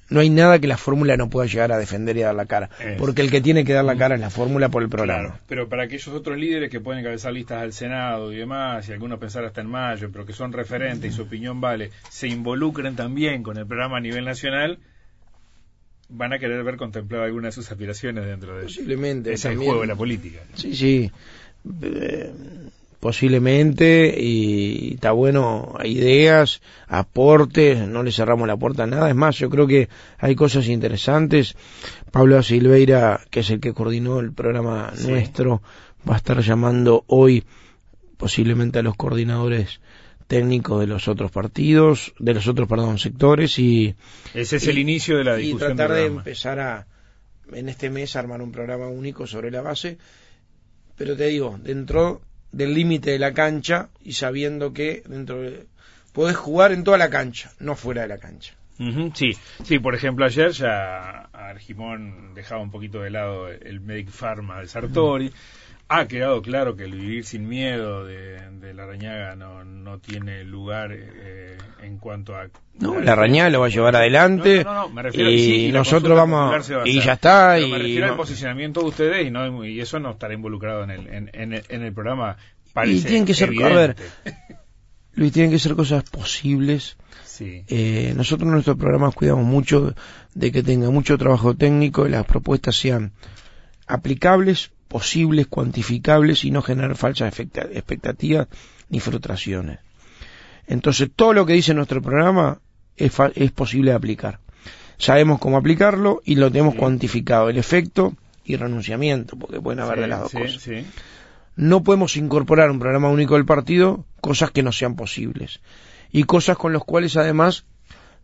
no 0.09 0.19
hay 0.19 0.29
nada 0.29 0.59
que 0.59 0.67
la 0.67 0.77
fórmula 0.77 1.17
no 1.17 1.29
pueda 1.29 1.47
llegar 1.47 1.71
a 1.71 1.77
defender 1.77 2.17
y 2.17 2.21
dar 2.21 2.36
la 2.36 2.45
cara. 2.45 2.69
Porque 2.97 3.21
el 3.21 3.31
que 3.31 3.41
tiene 3.41 3.63
que 3.63 3.73
dar 3.73 3.86
la 3.86 3.95
cara 3.95 4.15
es 4.15 4.21
la 4.21 4.29
fórmula 4.29 4.69
por 4.69 4.83
el 4.83 4.89
programa. 4.89 5.39
pero 5.47 5.69
para 5.69 5.83
aquellos 5.83 6.07
otros 6.09 6.38
líderes 6.38 6.69
que 6.69 6.79
pueden 6.79 7.01
encabezar 7.01 7.33
listas 7.33 7.62
al 7.62 7.73
Senado 7.73 8.31
y 8.31 8.38
demás, 8.38 8.88
y 8.89 8.93
algunos 8.93 9.19
pensar 9.19 9.45
hasta 9.45 9.62
en 9.62 9.67
mayo, 9.67 10.09
pero 10.12 10.25
que 10.25 10.33
son 10.33 10.53
referentes 10.53 11.12
y 11.12 11.15
su 11.15 11.23
opinión 11.23 11.62
vale, 11.62 11.91
se 12.09 12.27
involucren 12.27 12.95
también 12.95 13.43
con 13.43 13.57
el 13.57 13.65
programa 13.65 13.97
a 13.97 14.01
nivel 14.01 14.25
nacional, 14.25 14.79
van 16.13 16.34
a 16.34 16.39
querer 16.39 16.63
ver 16.63 16.78
contemplado 16.78 17.23
alguna 17.23 17.47
de 17.47 17.52
sus 17.52 17.69
aspiraciones 17.71 18.26
dentro 18.26 18.58
de 18.58 18.63
Posiblemente. 18.63 19.34
Es 19.34 19.45
el 19.45 19.58
juego 19.58 19.82
de 19.82 19.88
la 19.88 19.95
política. 19.95 20.39
Sí, 20.54 20.76
sí. 20.76 21.12
Eh, 21.82 22.32
posiblemente 22.99 24.15
y 24.17 24.93
está 24.93 25.12
bueno 25.12 25.76
ideas, 25.84 26.62
aportes, 26.88 27.86
no 27.86 28.02
le 28.02 28.13
cerramos 28.13 28.47
la 28.47 28.56
puerta 28.56 28.84
a 28.84 28.88
nada, 28.88 29.10
es 29.10 29.15
más, 29.15 29.38
yo 29.38 29.49
creo 29.49 29.67
que 29.67 29.89
hay 30.19 30.36
cosas 30.36 30.69
interesantes. 30.69 31.58
Pablo 32.12 32.41
Silveira, 32.41 33.19
que 33.30 33.41
es 33.41 33.49
el 33.49 33.60
que 33.60 33.73
coordinó 33.73 34.21
el 34.21 34.32
programa 34.32 34.93
nuestro, 35.06 35.62
va 36.10 36.13
a 36.13 36.17
estar 36.17 36.39
llamando 36.39 37.04
hoy 37.08 37.43
posiblemente 38.15 38.80
a 38.80 38.84
los 38.84 38.95
coordinadores 38.95 39.82
técnicos 40.34 40.80
de 40.80 40.88
los 40.88 41.08
otros 41.08 41.32
partidos, 41.32 42.13
de 42.17 42.34
los 42.34 42.48
otros, 42.48 42.67
perdón, 42.67 42.98
sectores 42.98 43.60
y... 43.60 43.96
Ese 44.34 44.56
es 44.56 44.67
el 44.67 44.80
inicio 44.80 45.17
de 45.17 45.24
la 45.24 45.36
discusión. 45.36 45.74
Y 45.74 45.76
tratar 45.76 45.96
de 45.96 46.06
empezar 46.06 46.60
a, 46.60 46.88
en 47.52 47.69
este 47.69 47.91
mes, 47.91 48.15
a 48.15 48.19
armar 48.19 48.41
un 48.41 48.52
programa 48.52 48.88
único 48.88 49.28
sobre 49.28 49.52
la 49.52 49.62
base, 49.62 50.00
pero 50.98 51.15
te 51.15 51.28
digo, 51.28 51.60
dentro 51.62 52.22
del 52.52 52.74
límite 52.74 53.12
de 53.12 53.19
la 53.19 53.34
cancha 53.34 53.89
y 54.04 54.13
sabiendo 54.13 54.74
que 54.74 55.04
dentro 55.08 55.39
de, 55.41 55.67
podés 56.13 56.36
jugar 56.36 56.72
en 56.72 56.84
toda 56.84 56.98
la 56.98 57.12
cancha, 57.12 57.52
no 57.60 57.76
fuera 57.76 58.02
de 58.02 58.08
la 58.08 58.17
cancha. 58.17 58.56
sí, 59.13 59.38
sí, 59.63 59.78
por 59.78 59.93
ejemplo 59.93 60.26
ayer 60.26 60.52
ya 60.52 61.30
Argimón 61.32 62.34
dejaba 62.34 62.62
un 62.62 62.72
poquito 62.72 63.02
de 63.02 63.12
lado 63.12 63.50
el 63.50 63.82
Medic 63.82 64.10
Pharma 64.10 64.62
de 64.62 64.67
Sartori. 64.67 65.32
Ha 65.95 66.08
quedado 66.08 66.41
claro 66.41 66.75
que 66.75 66.86
el 66.86 66.93
vivir 66.93 67.23
sin 67.23 67.47
miedo 67.47 68.03
de, 68.06 68.73
la 68.73 68.88
Rañaga 68.88 69.36
no, 69.36 69.63
no 69.63 69.99
tiene 69.99 70.43
lugar 70.43 70.91
eh, 70.91 71.58
en 71.84 71.99
cuanto 71.99 72.36
a... 72.36 72.47
No, 72.79 72.99
la 72.99 73.13
Rañaga 73.13 73.51
lo 73.51 73.60
va 73.60 73.67
a 73.67 73.69
llevar 73.69 73.95
adelante 73.95 74.65
y, 75.13 75.71
nosotros 75.71 76.17
vamos 76.17 76.71
y 76.86 76.99
ya 76.99 77.13
está. 77.13 77.60
y 77.60 77.69
me 77.69 77.77
refiero 77.77 78.08
al 78.08 78.15
posicionamiento 78.15 78.82
de 78.82 78.88
ustedes 78.88 79.27
y, 79.27 79.29
no, 79.29 79.63
y 79.63 79.79
eso 79.79 79.99
no 79.99 80.12
estará 80.12 80.34
involucrado 80.34 80.84
en 80.84 80.89
el, 80.89 81.08
en, 81.08 81.29
en, 81.32 81.84
el 81.84 81.93
programa. 81.93 82.38
y 82.86 82.99
tienen 83.01 83.25
que 83.25 83.36
ser, 83.36 83.51
a 83.63 83.69
ver, 83.69 83.95
Luis, 85.13 85.32
tienen 85.32 85.51
que 85.51 85.60
ser 85.60 85.75
cosas 85.75 86.03
posibles. 86.10 86.97
Sí. 87.23 87.65
Eh, 87.67 88.13
nosotros 88.15 88.47
en 88.47 88.53
nuestros 88.53 88.77
programas 88.77 89.13
cuidamos 89.13 89.45
mucho 89.45 89.93
de 90.34 90.51
que 90.51 90.63
tenga 90.63 90.89
mucho 90.89 91.19
trabajo 91.19 91.56
técnico 91.56 92.08
y 92.08 92.10
las 92.10 92.25
propuestas 92.25 92.75
sean 92.75 93.13
aplicables, 93.86 94.71
posibles, 94.93 95.47
cuantificables 95.47 96.45
y 96.45 96.51
no 96.51 96.62
generar 96.62 96.95
falsas 96.95 97.34
expectativas 97.39 98.47
ni 98.89 98.99
frustraciones. 98.99 99.79
Entonces, 100.67 101.10
todo 101.13 101.34
lo 101.34 101.47
que 101.47 101.53
dice 101.53 101.73
nuestro 101.73 101.99
programa 101.99 102.60
es, 102.95 103.12
es 103.34 103.51
posible 103.51 103.89
de 103.89 103.97
aplicar. 103.97 104.39
Sabemos 104.99 105.39
cómo 105.39 105.58
aplicarlo 105.58 106.21
y 106.23 106.36
lo 106.36 106.51
tenemos 106.51 106.75
cuantificado, 106.75 107.49
el 107.49 107.58
efecto 107.58 108.13
y 108.45 108.56
renunciamiento, 108.56 109.36
porque 109.36 109.60
pueden 109.60 109.79
haber 109.79 110.01
de 110.01 110.08
las 110.08 110.19
dos 110.21 110.32
cosas. 110.32 110.69
No 111.56 111.84
podemos 111.84 112.15
incorporar 112.15 112.69
un 112.69 112.77
programa 112.77 113.10
único 113.10 113.34
del 113.34 113.45
partido 113.45 114.06
cosas 114.21 114.51
que 114.51 114.62
no 114.62 114.71
sean 114.71 114.95
posibles 114.95 115.60
y 116.12 116.23
cosas 116.25 116.56
con 116.56 116.71
las 116.71 116.84
cuales 116.84 117.17
además 117.17 117.65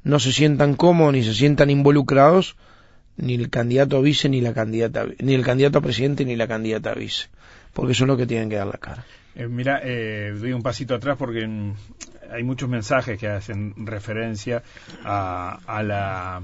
no 0.04 0.20
se 0.20 0.32
sientan 0.32 0.76
cómodos 0.76 1.14
ni 1.14 1.24
se 1.24 1.34
sientan 1.34 1.72
involucrados 1.72 2.56
ni 3.22 3.36
el 3.36 3.50
candidato 3.50 3.98
a 3.98 4.02
vice 4.02 4.30
ni 4.30 4.42
la 4.42 4.54
candidata 4.54 5.06
ni 5.20 5.34
el 5.34 5.44
candidato 5.44 5.80
a 5.80 5.82
presidente 5.82 6.26
ni 6.26 6.36
la 6.36 6.48
candidata 6.48 6.92
a 6.92 6.96
vice 6.96 7.28
porque 7.74 7.94
son 7.94 8.08
los 8.08 8.18
que 8.18 8.26
tienen 8.26 8.50
que 8.50 8.56
dar 8.56 8.68
la 8.68 8.78
cara 8.78 9.06
eh, 9.36 9.48
mira 9.48 9.82
eh, 9.84 10.34
doy 10.38 10.54
un 10.54 10.62
pasito 10.62 10.96
atrás 10.96 11.18
porque 11.18 11.48
hay 12.32 12.44
muchos 12.44 12.70
mensajes 12.70 13.20
que 13.20 13.28
hacen 13.28 13.74
referencia 13.86 14.64
a, 15.04 15.60
a 15.66 15.84
la 15.84 16.42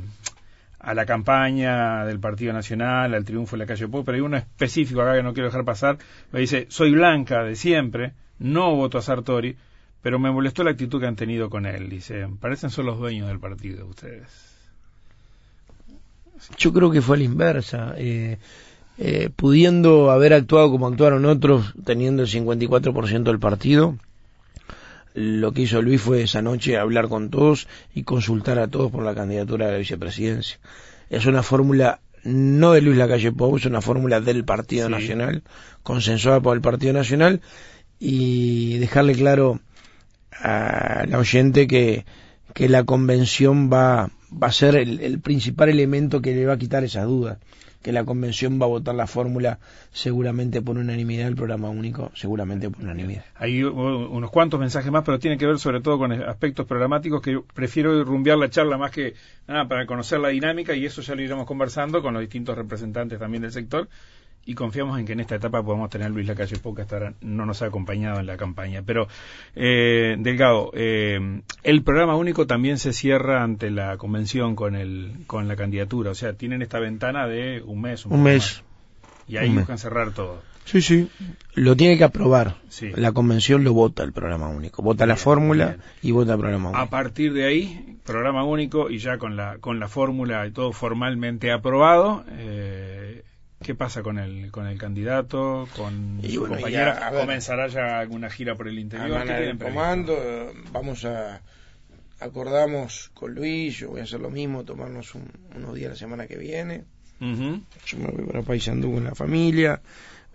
a 0.86 0.94
la 0.94 1.06
campaña 1.08 2.06
del 2.06 2.20
Partido 2.20 2.54
Nacional, 2.54 3.16
al 3.16 3.26
triunfo 3.26 3.56
de 3.56 3.64
la 3.64 3.66
calle 3.66 3.88
Pop, 3.88 4.06
pero 4.06 4.18
hay 4.18 4.22
uno 4.22 4.38
específico 4.38 5.02
acá 5.02 5.16
que 5.16 5.24
no 5.24 5.34
quiero 5.34 5.48
dejar 5.48 5.66
pasar, 5.66 5.98
me 6.32 6.40
dice, 6.40 6.68
soy 6.70 6.92
blanca 6.92 7.44
de 7.44 7.56
siempre, 7.56 8.14
no 8.38 8.76
voto 8.76 9.00
a 9.00 9.02
Sartori, 9.02 9.58
pero 10.04 10.20
me 10.20 10.30
molestó 10.30 10.64
la 10.64 10.70
actitud 10.70 11.02
que 11.02 11.08
han 11.08 11.16
tenido 11.16 11.50
con 11.50 11.66
él, 11.66 11.90
dice, 11.90 12.28
parecen 12.40 12.70
son 12.70 12.86
los 12.86 13.00
dueños 13.00 13.28
del 13.28 13.40
partido 13.40 13.88
ustedes. 13.88 14.55
Yo 16.58 16.74
creo 16.74 16.92
que 16.92 17.02
fue 17.02 17.16
a 17.16 17.20
la 17.20 17.26
inversa. 17.26 17.94
Eh, 17.98 18.38
eh, 18.98 19.30
pudiendo 19.36 20.10
haber 20.10 20.34
actuado 20.34 20.72
como 20.72 20.88
actuaron 20.88 21.26
otros, 21.26 21.74
teniendo 21.84 22.24
el 22.24 22.30
54% 22.30 23.24
del 23.24 23.40
partido, 23.40 23.98
lo 25.14 25.52
que 25.52 25.64
hizo 25.64 25.82
Luis 25.82 26.02
fue 26.02 26.24
esa 26.24 26.42
noche 26.42 26.78
hablar 26.78 27.10
con 27.10 27.30
todos 27.30 27.68
y 27.94 28.04
consultar 28.04 28.60
a 28.60 28.68
todos 28.68 28.92
por 28.92 29.04
la 29.04 29.16
candidatura 29.16 29.68
a 29.68 29.72
la 29.72 29.78
vicepresidencia. 29.78 30.60
Es 31.10 31.26
una 31.26 31.44
fórmula 31.44 32.00
no 32.24 32.72
de 32.72 32.82
Luis 32.82 32.98
Lacalle 32.98 33.32
Pou, 33.32 33.56
es 33.58 33.66
una 33.66 33.82
fórmula 33.82 34.20
del 34.20 34.46
Partido 34.46 34.90
Nacional, 34.90 35.44
consensuada 35.84 36.40
por 36.40 36.56
el 36.56 36.62
Partido 36.62 36.92
Nacional, 36.94 37.42
y 38.00 38.78
dejarle 38.80 39.14
claro 39.14 39.60
a 40.32 41.06
la 41.08 41.20
oyente 41.20 41.68
que, 41.68 42.06
que 42.54 42.68
la 42.68 42.84
convención 42.84 43.72
va, 43.72 44.10
va 44.32 44.48
a 44.48 44.52
ser 44.52 44.76
el, 44.76 45.20
principal 45.20 45.70
elemento 45.70 46.22
que 46.22 46.36
le 46.36 46.46
va 46.46 46.54
a 46.54 46.58
quitar 46.58 46.84
esas 46.84 47.06
dudas 47.06 47.38
que 47.82 47.92
la 47.92 48.04
convención 48.04 48.60
va 48.60 48.66
a 48.66 48.70
votar 48.70 48.96
la 48.96 49.06
fórmula 49.06 49.60
seguramente 49.92 50.60
por 50.60 50.76
unanimidad, 50.76 51.28
el 51.28 51.36
programa 51.36 51.70
único 51.70 52.12
seguramente 52.16 52.68
por 52.68 52.82
unanimidad. 52.82 53.26
Hay 53.36 53.62
unos 53.62 54.32
cuantos 54.32 54.60
mensajes 54.60 54.92
más, 54.92 55.04
pero 55.06 55.20
tiene 55.20 55.38
que 55.38 55.46
ver 55.46 55.60
sobre 55.60 55.82
todo 55.82 56.00
con 56.00 56.12
aspectos 56.12 56.66
programáticos 56.66 57.22
que 57.22 57.40
prefiero 57.54 58.04
rumbear 58.04 58.40
la 58.40 58.50
charla 58.50 58.80
más 58.80 58.90
que 58.90 59.14
nada 59.48 59.68
para 59.68 59.86
conocer 59.86 60.20
la 60.20 60.30
dinámica 60.30 60.74
y 60.74 60.84
eso 60.84 61.04
ya 61.04 61.14
lo 61.14 61.22
iremos 61.22 61.46
conversando 61.46 62.02
con 62.02 62.16
los 62.16 62.22
distintos 62.22 62.58
representantes 62.58 63.20
también 63.20 63.44
del 63.44 63.52
sector 63.52 63.88
y 64.46 64.54
confiamos 64.54 65.00
en 65.00 65.06
que 65.06 65.14
en 65.14 65.20
esta 65.20 65.36
etapa 65.36 65.64
podamos 65.64 65.90
tener 65.90 66.08
a 66.08 66.10
Luis 66.10 66.28
Lacalle 66.28 66.58
Pou, 66.58 66.76
que 66.76 66.84
hasta 66.84 67.14
no 67.22 67.46
nos 67.46 67.62
ha 67.62 67.66
acompañado 67.66 68.20
en 68.20 68.28
la 68.28 68.38
campaña. 68.38 68.84
Pero, 68.86 69.08
eh, 69.56 70.16
Delgado, 70.20 70.72
eh, 70.76 71.42
el 71.64 71.84
programa 71.84 72.16
único 72.16 72.46
también 72.46 72.78
se 72.78 72.94
cierra 72.94 73.44
ante 73.44 73.72
la 73.72 73.98
convención 73.98 74.56
con, 74.56 74.76
el, 74.76 75.14
con 75.26 75.48
la 75.48 75.56
candidatura, 75.56 76.12
o 76.12 76.16
sea, 76.16 76.34
tienen 76.34 76.62
esta 76.62 76.80
ventana 76.80 77.28
de 77.28 77.62
un 77.66 77.82
mes. 77.82 78.06
Un, 78.06 78.24
mes. 78.24 78.64
Y 79.28 79.38
ahí 79.38 79.50
buscan 79.50 79.80
cerrar 79.80 80.12
todo. 80.12 80.42
Sí, 80.66 80.82
sí. 80.82 81.08
Lo 81.54 81.76
tiene 81.76 81.98
que 81.98 82.04
aprobar. 82.04 82.56
La 82.96 83.12
convención 83.12 83.64
lo 83.64 83.74
vota 83.74 84.04
el 84.04 84.12
programa 84.12 84.50
único. 84.50 84.82
Vota 84.82 85.06
la 85.06 85.16
fórmula 85.16 85.78
y 86.02 86.12
vota 86.12 86.34
el 86.34 86.40
programa 86.40 86.70
único. 86.70 86.82
A 86.82 86.90
partir 86.90 87.34
de 87.34 87.46
ahí, 87.46 87.98
programa 88.04 88.44
único 88.44 88.90
y 88.90 88.98
ya 88.98 89.20
con 89.20 89.36
la, 89.36 89.60
con 89.60 89.80
la 89.80 89.88
fórmula 89.88 90.46
y 90.48 90.52
todo 90.52 90.72
formalmente 90.72 91.52
aprobado, 91.52 92.26
eh, 92.30 93.05
¿Qué 93.66 93.74
pasa 93.74 94.04
con 94.04 94.20
el, 94.20 94.52
con 94.52 94.68
el 94.68 94.78
candidato, 94.78 95.68
con 95.76 96.22
su 96.24 96.46
compañera? 96.46 97.12
¿Comenzará 97.12 97.68
ya 97.68 97.98
alguna 97.98 98.30
gira 98.30 98.54
por 98.54 98.68
el 98.68 98.78
interior? 98.78 99.28
el 99.28 99.58
comando, 99.58 100.16
vamos 100.72 101.04
a 101.06 101.42
acordamos 102.20 103.10
con 103.16 103.34
Luis, 103.34 103.78
yo 103.78 103.90
voy 103.90 104.02
a 104.02 104.04
hacer 104.04 104.20
lo 104.20 104.30
mismo, 104.30 104.64
tomarnos 104.64 105.14
unos 105.56 105.74
días 105.74 105.90
la 105.90 105.96
semana 105.96 106.28
que 106.28 106.38
viene. 106.38 106.84
Yo 107.20 107.98
me 107.98 108.08
voy 108.12 108.26
para 108.26 108.44
Paysandú 108.44 108.94
con 108.94 109.04
la 109.04 109.16
familia, 109.16 109.82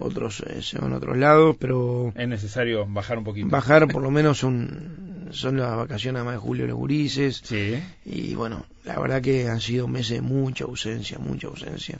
otros 0.00 0.40
eh, 0.40 0.62
se 0.62 0.78
van 0.78 0.92
a 0.92 0.96
otros 0.96 1.16
lados, 1.16 1.56
pero... 1.58 2.12
Es 2.16 2.26
necesario 2.26 2.86
bajar 2.86 3.18
un 3.18 3.24
poquito. 3.24 3.48
Bajar 3.48 3.86
por 3.86 4.02
lo 4.02 4.10
menos 4.10 4.38
son, 4.38 5.28
son 5.30 5.58
las 5.58 5.76
vacaciones 5.76 6.24
más 6.24 6.34
de 6.34 6.38
julio 6.38 6.66
los 6.66 6.76
gurises. 6.76 7.40
Sí. 7.44 7.80
Y 8.04 8.34
bueno, 8.34 8.64
la 8.84 8.98
verdad 8.98 9.22
que 9.22 9.48
han 9.48 9.60
sido 9.60 9.86
meses 9.86 10.16
de 10.16 10.22
mucha 10.22 10.64
ausencia, 10.64 11.18
mucha 11.18 11.48
ausencia. 11.48 11.98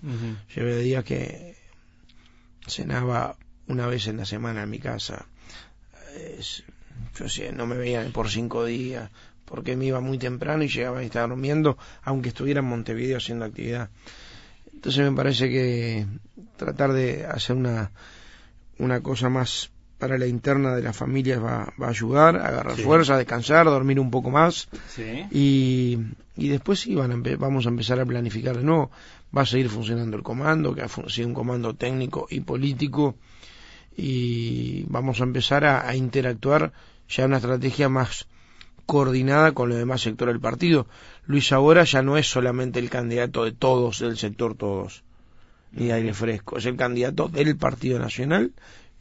Llevé 0.54 0.78
días 0.78 1.04
que 1.04 1.56
cenaba 2.66 3.36
una 3.68 3.86
vez 3.86 4.06
en 4.08 4.16
la 4.16 4.24
semana 4.24 4.62
en 4.62 4.70
mi 4.70 4.78
casa. 4.78 5.26
yo 7.18 7.28
sé, 7.28 7.52
no 7.52 7.66
me 7.66 7.76
veían 7.76 8.12
por 8.12 8.30
cinco 8.30 8.64
días, 8.64 9.10
porque 9.44 9.76
me 9.76 9.86
iba 9.86 10.00
muy 10.00 10.18
temprano 10.18 10.62
y 10.62 10.68
llegaba 10.68 11.02
y 11.02 11.06
estaba 11.06 11.28
durmiendo, 11.28 11.76
aunque 12.02 12.30
estuviera 12.30 12.60
en 12.60 12.66
Montevideo 12.66 13.18
haciendo 13.18 13.44
actividad. 13.44 13.90
Entonces 14.81 15.11
me 15.11 15.14
parece 15.14 15.51
que 15.51 16.07
tratar 16.57 16.95
de 16.95 17.27
hacer 17.27 17.55
una, 17.55 17.90
una 18.79 19.03
cosa 19.03 19.29
más 19.29 19.71
para 19.99 20.16
la 20.16 20.27
interna 20.27 20.75
de 20.75 20.81
las 20.81 20.97
familias 20.97 21.38
va, 21.38 21.71
va 21.79 21.88
a 21.88 21.90
ayudar, 21.90 22.37
a 22.37 22.47
agarrar 22.47 22.79
fuerza, 22.79 23.14
a 23.14 23.19
descansar, 23.19 23.66
dormir 23.66 24.01
un 24.01 24.11
poco 24.11 24.31
más. 24.31 24.71
Y, 25.31 25.99
y, 26.35 26.49
después 26.49 26.81
sí, 26.81 26.95
van 26.95 27.23
vamos 27.38 27.66
a 27.66 27.69
empezar 27.69 28.01
a 28.01 28.07
planificar 28.07 28.57
de 28.57 28.64
nuevo. 28.64 28.90
Va 29.37 29.43
a 29.43 29.47
seguir 29.47 29.69
funcionando 29.69 30.16
el 30.16 30.23
comando, 30.23 30.75
que 30.75 30.81
ha 30.81 30.88
sido 30.88 31.29
un 31.29 31.35
comando 31.35 31.75
técnico 31.75 32.27
y 32.31 32.40
político. 32.40 33.16
Y 33.95 34.85
vamos 34.85 35.21
a 35.21 35.25
empezar 35.25 35.66
a, 35.66 35.87
a 35.87 35.95
interactuar 35.95 36.73
ya 37.07 37.27
una 37.27 37.37
estrategia 37.37 37.90
más 37.90 38.27
coordinada 38.90 39.53
con 39.53 39.68
los 39.68 39.79
demás 39.79 40.00
sectores 40.00 40.35
del 40.35 40.40
partido. 40.40 40.88
Luis 41.24 41.53
ahora 41.53 41.85
ya 41.85 42.03
no 42.03 42.16
es 42.16 42.29
solamente 42.29 42.81
el 42.81 42.90
candidato 42.90 43.44
de 43.44 43.53
todos, 43.53 44.00
del 44.00 44.16
sector 44.16 44.57
todos, 44.57 45.05
ni 45.70 45.92
aire 45.92 46.12
fresco, 46.12 46.59
es 46.59 46.66
el 46.66 46.74
candidato 46.74 47.29
del 47.29 47.57
Partido 47.57 48.00
Nacional 48.00 48.50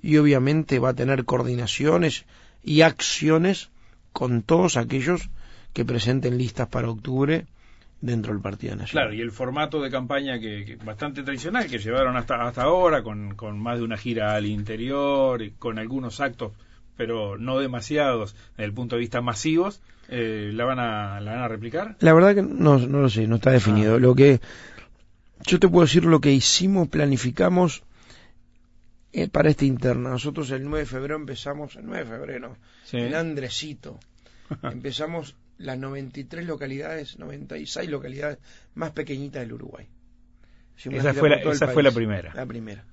y 0.03 0.17
obviamente 0.17 0.77
va 0.77 0.89
a 0.89 0.93
tener 0.93 1.25
coordinaciones 1.25 2.25
y 2.63 2.81
acciones 2.81 3.71
con 4.13 4.43
todos 4.43 4.77
aquellos 4.77 5.31
que 5.73 5.85
presenten 5.85 6.37
listas 6.37 6.67
para 6.67 6.91
octubre 6.91 7.47
dentro 7.99 8.31
del 8.31 8.43
Partido 8.43 8.75
Nacional. 8.75 9.07
Claro, 9.07 9.13
y 9.15 9.21
el 9.21 9.31
formato 9.31 9.81
de 9.81 9.89
campaña 9.89 10.39
que, 10.39 10.77
bastante 10.85 11.23
tradicional 11.23 11.65
que 11.65 11.79
llevaron 11.79 12.15
hasta, 12.15 12.47
hasta 12.47 12.61
ahora, 12.61 13.01
con, 13.01 13.33
con 13.33 13.59
más 13.59 13.79
de 13.79 13.85
una 13.85 13.97
gira 13.97 14.35
al 14.35 14.45
interior, 14.45 15.41
y 15.41 15.49
con 15.49 15.79
algunos 15.79 16.21
actos, 16.21 16.51
pero 16.99 17.37
no 17.37 17.59
demasiados 17.59 18.35
desde 18.57 18.65
el 18.65 18.73
punto 18.73 18.97
de 18.97 18.99
vista 18.99 19.21
masivos, 19.21 19.81
eh, 20.09 20.51
¿la, 20.53 20.65
van 20.65 20.79
a, 20.79 21.21
¿la 21.21 21.31
van 21.31 21.43
a 21.43 21.47
replicar? 21.47 21.95
La 22.01 22.11
verdad 22.11 22.35
que 22.35 22.41
no, 22.41 22.77
no 22.77 22.99
lo 22.99 23.09
sé, 23.09 23.25
no 23.25 23.37
está 23.37 23.51
definido. 23.51 23.95
Ah. 23.95 23.99
Lo 23.99 24.15
que 24.15 24.41
yo 25.47 25.61
te 25.61 25.69
puedo 25.69 25.85
decir 25.85 26.03
lo 26.03 26.19
que 26.19 26.33
hicimos, 26.33 26.89
planificamos 26.89 27.83
eh, 29.13 29.29
para 29.29 29.49
esta 29.49 29.63
interna. 29.63 30.09
Nosotros 30.09 30.51
el 30.51 30.65
9 30.65 30.79
de 30.79 30.85
febrero 30.87 31.15
empezamos, 31.15 31.77
el 31.77 31.85
9 31.85 32.03
de 32.03 32.11
febrero, 32.11 32.57
en 32.91 33.15
Andresito, 33.15 33.97
empezamos 34.63 35.37
las 35.57 35.77
93 35.77 36.45
localidades, 36.45 37.17
96 37.17 37.89
localidades 37.89 38.39
más 38.75 38.91
pequeñitas 38.91 39.43
del 39.43 39.53
Uruguay. 39.53 39.87
esa 40.75 41.13
fue, 41.13 41.29
la, 41.29 41.37
esa 41.37 41.69
fue 41.69 41.81
la 41.81 41.91
primera. 41.91 42.33
La 42.33 42.45
primera. 42.45 42.83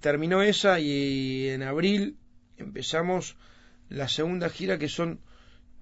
terminó 0.00 0.40
esa 0.40 0.80
y 0.80 1.50
en 1.50 1.62
abril 1.62 2.16
empezamos 2.58 3.36
la 3.88 4.08
segunda 4.08 4.48
gira 4.48 4.78
que 4.78 4.88
son 4.88 5.20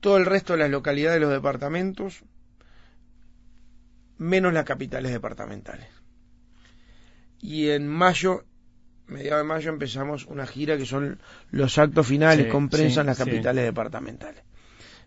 todo 0.00 0.16
el 0.16 0.26
resto 0.26 0.52
de 0.52 0.60
las 0.60 0.70
localidades 0.70 1.20
de 1.20 1.26
los 1.26 1.32
departamentos, 1.32 2.22
menos 4.18 4.52
las 4.52 4.64
capitales 4.64 5.12
departamentales. 5.12 5.88
Y 7.40 7.70
en 7.70 7.88
mayo 7.88 8.44
mediados 9.08 9.42
de 9.42 9.48
mayo 9.48 9.70
empezamos 9.70 10.26
una 10.26 10.46
gira 10.46 10.76
que 10.76 10.86
son 10.86 11.20
los 11.50 11.78
actos 11.78 12.06
finales 12.06 12.50
con 12.50 12.68
prensa 12.68 13.00
en 13.00 13.06
las 13.06 13.18
capitales 13.18 13.64
departamentales. 13.64 14.42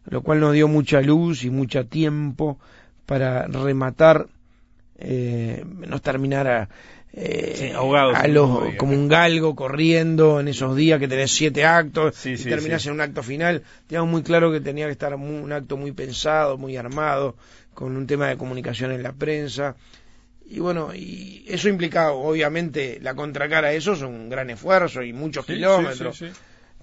Lo 0.05 0.21
cual 0.21 0.39
nos 0.39 0.53
dio 0.53 0.67
mucha 0.67 1.01
luz 1.01 1.43
y 1.43 1.49
mucho 1.49 1.85
tiempo 1.85 2.59
para 3.05 3.47
rematar, 3.47 4.27
eh, 4.99 5.63
no 5.65 5.99
terminar 6.01 6.47
a, 6.47 6.69
eh, 7.13 7.73
a 7.75 8.27
los, 8.27 8.75
como 8.77 8.93
un 8.93 9.07
galgo 9.07 9.55
corriendo 9.55 10.39
en 10.39 10.47
esos 10.47 10.75
días 10.75 10.99
que 10.99 11.07
tenés 11.07 11.31
siete 11.31 11.65
actos 11.65 12.25
y 12.25 12.35
terminás 12.37 12.85
en 12.85 12.93
un 12.93 13.01
acto 13.01 13.23
final. 13.23 13.63
Teníamos 13.87 14.11
muy 14.11 14.23
claro 14.23 14.51
que 14.51 14.61
tenía 14.61 14.85
que 14.85 14.91
estar 14.91 15.15
un 15.15 15.51
acto 15.51 15.77
muy 15.77 15.91
pensado, 15.91 16.57
muy 16.57 16.77
armado, 16.77 17.35
con 17.73 17.95
un 17.95 18.05
tema 18.07 18.27
de 18.27 18.37
comunicación 18.37 18.91
en 18.91 19.03
la 19.03 19.13
prensa 19.13 19.75
y 20.49 20.59
bueno, 20.59 20.95
y 20.95 21.45
eso 21.47 21.69
implicaba, 21.69 22.11
obviamente, 22.11 22.97
la 23.01 23.13
contracara 23.13 23.67
a 23.67 23.73
eso 23.73 23.93
es 23.93 24.01
un 24.01 24.29
gran 24.29 24.49
esfuerzo 24.49 25.03
y 25.03 25.13
muchos 25.13 25.45
kilómetros. 25.45 26.23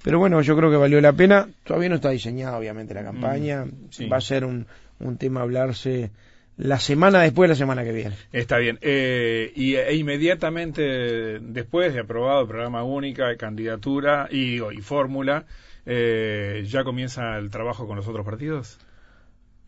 Pero 0.05 0.21
bueno, 0.21 0.41
yo 0.41 0.57
creo 0.57 0.71
que 0.71 0.77
valió 0.77 1.01
la 1.01 1.13
pena. 1.13 1.49
Todavía 1.65 1.89
no 1.89 1.97
está 1.97 2.11
diseñada, 2.11 2.57
obviamente, 2.57 2.95
la 2.95 3.03
campaña. 3.03 3.65
Mm, 3.65 4.13
Va 4.13 4.19
a 4.19 4.21
ser 4.21 4.45
un, 4.45 4.69
un 5.01 5.19
tema 5.19 5.41
hablarse 5.41 6.13
la 6.57 6.79
semana 6.79 7.21
después 7.21 7.49
de 7.49 7.55
la 7.55 7.59
semana 7.59 7.85
que 7.85 7.93
viene. 7.93 8.17
Está 8.33 8.59
bien. 8.59 8.79
Eh, 8.81 9.53
y 9.55 9.75
e 9.75 9.95
inmediatamente 9.95 11.39
después 11.41 11.93
de 11.93 12.01
aprobado 12.01 12.43
el 12.43 12.49
programa 12.49 12.83
única, 12.83 13.29
de 13.29 13.37
candidatura 13.37 14.29
y, 14.31 14.63
y 14.63 14.81
fórmula, 14.81 15.45
eh, 15.85 16.65
¿ya 16.67 16.83
comienza 16.85 17.37
el 17.39 17.51
trabajo 17.51 17.87
con 17.87 17.97
los 17.97 18.09
otros 18.09 18.25
partidos? 18.25 18.79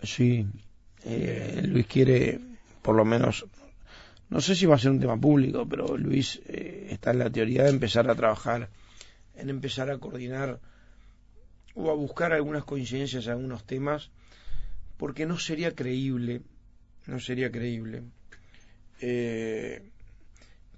Sí. 0.02 0.46
Eh, 1.04 1.62
Luis 1.64 1.86
quiere, 1.86 2.40
por 2.82 2.96
lo 2.96 3.04
menos, 3.04 3.46
no 4.28 4.40
sé 4.40 4.56
si 4.56 4.66
va 4.66 4.74
a 4.74 4.78
ser 4.78 4.90
un 4.90 5.00
tema 5.00 5.18
público, 5.18 5.66
pero 5.68 5.96
Luis 5.96 6.40
eh, 6.46 6.88
está 6.90 7.12
en 7.12 7.20
la 7.20 7.30
teoría 7.30 7.64
de 7.64 7.70
empezar 7.70 8.10
a 8.10 8.14
trabajar, 8.14 8.68
en 9.36 9.50
empezar 9.50 9.90
a 9.90 9.98
coordinar 9.98 10.58
o 11.74 11.90
a 11.90 11.94
buscar 11.94 12.32
algunas 12.32 12.64
coincidencias 12.64 13.26
en 13.26 13.32
algunos 13.32 13.64
temas, 13.64 14.10
porque 14.96 15.26
no 15.26 15.38
sería 15.38 15.74
creíble, 15.74 16.42
no 17.08 17.18
sería 17.18 17.50
creíble 17.50 18.02
eh, 19.00 19.82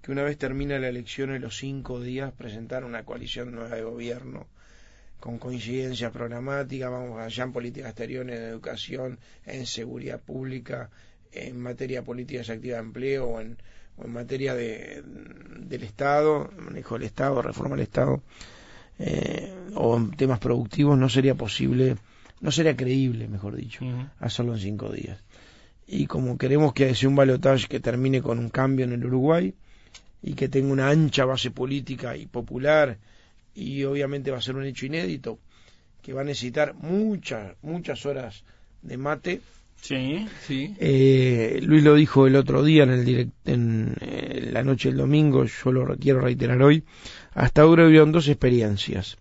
que 0.00 0.12
una 0.12 0.22
vez 0.22 0.38
termina 0.38 0.78
la 0.78 0.88
elección 0.88 1.34
en 1.34 1.42
los 1.42 1.58
cinco 1.58 2.00
días 2.00 2.32
presentar 2.32 2.84
una 2.84 3.04
coalición 3.04 3.52
nueva 3.52 3.76
de 3.76 3.82
gobierno 3.82 4.46
con 5.18 5.38
coincidencias 5.38 6.10
programáticas, 6.12 6.90
vamos 6.90 7.20
allá 7.20 7.44
en 7.44 7.52
política 7.52 7.88
exterior, 7.88 8.28
en 8.30 8.42
educación, 8.42 9.18
en 9.44 9.66
seguridad 9.66 10.18
pública, 10.18 10.88
en 11.32 11.60
materia 11.60 12.02
política 12.02 12.42
y 12.46 12.50
activa 12.50 12.76
de 12.76 12.82
empleo 12.82 13.26
o 13.26 13.40
en, 13.40 13.58
en 14.02 14.10
materia 14.10 14.54
de, 14.54 15.02
del 15.04 15.82
Estado, 15.82 16.50
manejo 16.56 16.94
del 16.94 17.06
Estado, 17.06 17.42
reforma 17.42 17.76
del 17.76 17.82
Estado, 17.82 18.22
eh, 18.98 19.52
o 19.74 19.98
en 19.98 20.12
temas 20.12 20.38
productivos, 20.38 20.96
no 20.96 21.10
sería 21.10 21.34
posible, 21.34 21.96
no 22.40 22.50
sería 22.50 22.74
creíble, 22.74 23.28
mejor 23.28 23.56
dicho, 23.56 23.84
hacerlo 24.20 24.54
en 24.54 24.60
cinco 24.60 24.90
días. 24.90 25.22
Y 25.92 26.06
como 26.06 26.38
queremos 26.38 26.72
que 26.72 26.94
sea 26.94 27.08
un 27.08 27.16
balotaje 27.16 27.66
que 27.66 27.80
termine 27.80 28.22
con 28.22 28.38
un 28.38 28.48
cambio 28.48 28.84
en 28.84 28.92
el 28.92 29.04
Uruguay 29.04 29.52
y 30.22 30.34
que 30.34 30.48
tenga 30.48 30.72
una 30.72 30.88
ancha 30.88 31.24
base 31.24 31.50
política 31.50 32.16
y 32.16 32.26
popular, 32.26 32.96
y 33.56 33.82
obviamente 33.82 34.30
va 34.30 34.38
a 34.38 34.42
ser 34.42 34.54
un 34.54 34.64
hecho 34.64 34.86
inédito, 34.86 35.40
que 36.00 36.12
va 36.12 36.20
a 36.20 36.24
necesitar 36.24 36.74
muchas, 36.74 37.56
muchas 37.62 38.06
horas 38.06 38.44
de 38.82 38.96
mate, 38.96 39.40
Sí, 39.82 40.28
sí. 40.46 40.74
Eh, 40.78 41.58
Luis 41.62 41.82
lo 41.82 41.94
dijo 41.94 42.26
el 42.26 42.36
otro 42.36 42.62
día 42.62 42.82
en, 42.82 42.90
el 42.90 43.32
en 43.46 43.96
eh, 44.00 44.50
la 44.52 44.62
noche 44.62 44.90
del 44.90 44.98
domingo, 44.98 45.44
yo 45.44 45.72
lo 45.72 45.96
quiero 45.96 46.20
reiterar 46.20 46.60
hoy. 46.62 46.84
Hasta 47.32 47.62
ahora 47.62 47.86
hubieron 47.86 48.12
dos 48.12 48.28
experiencias. 48.28 49.16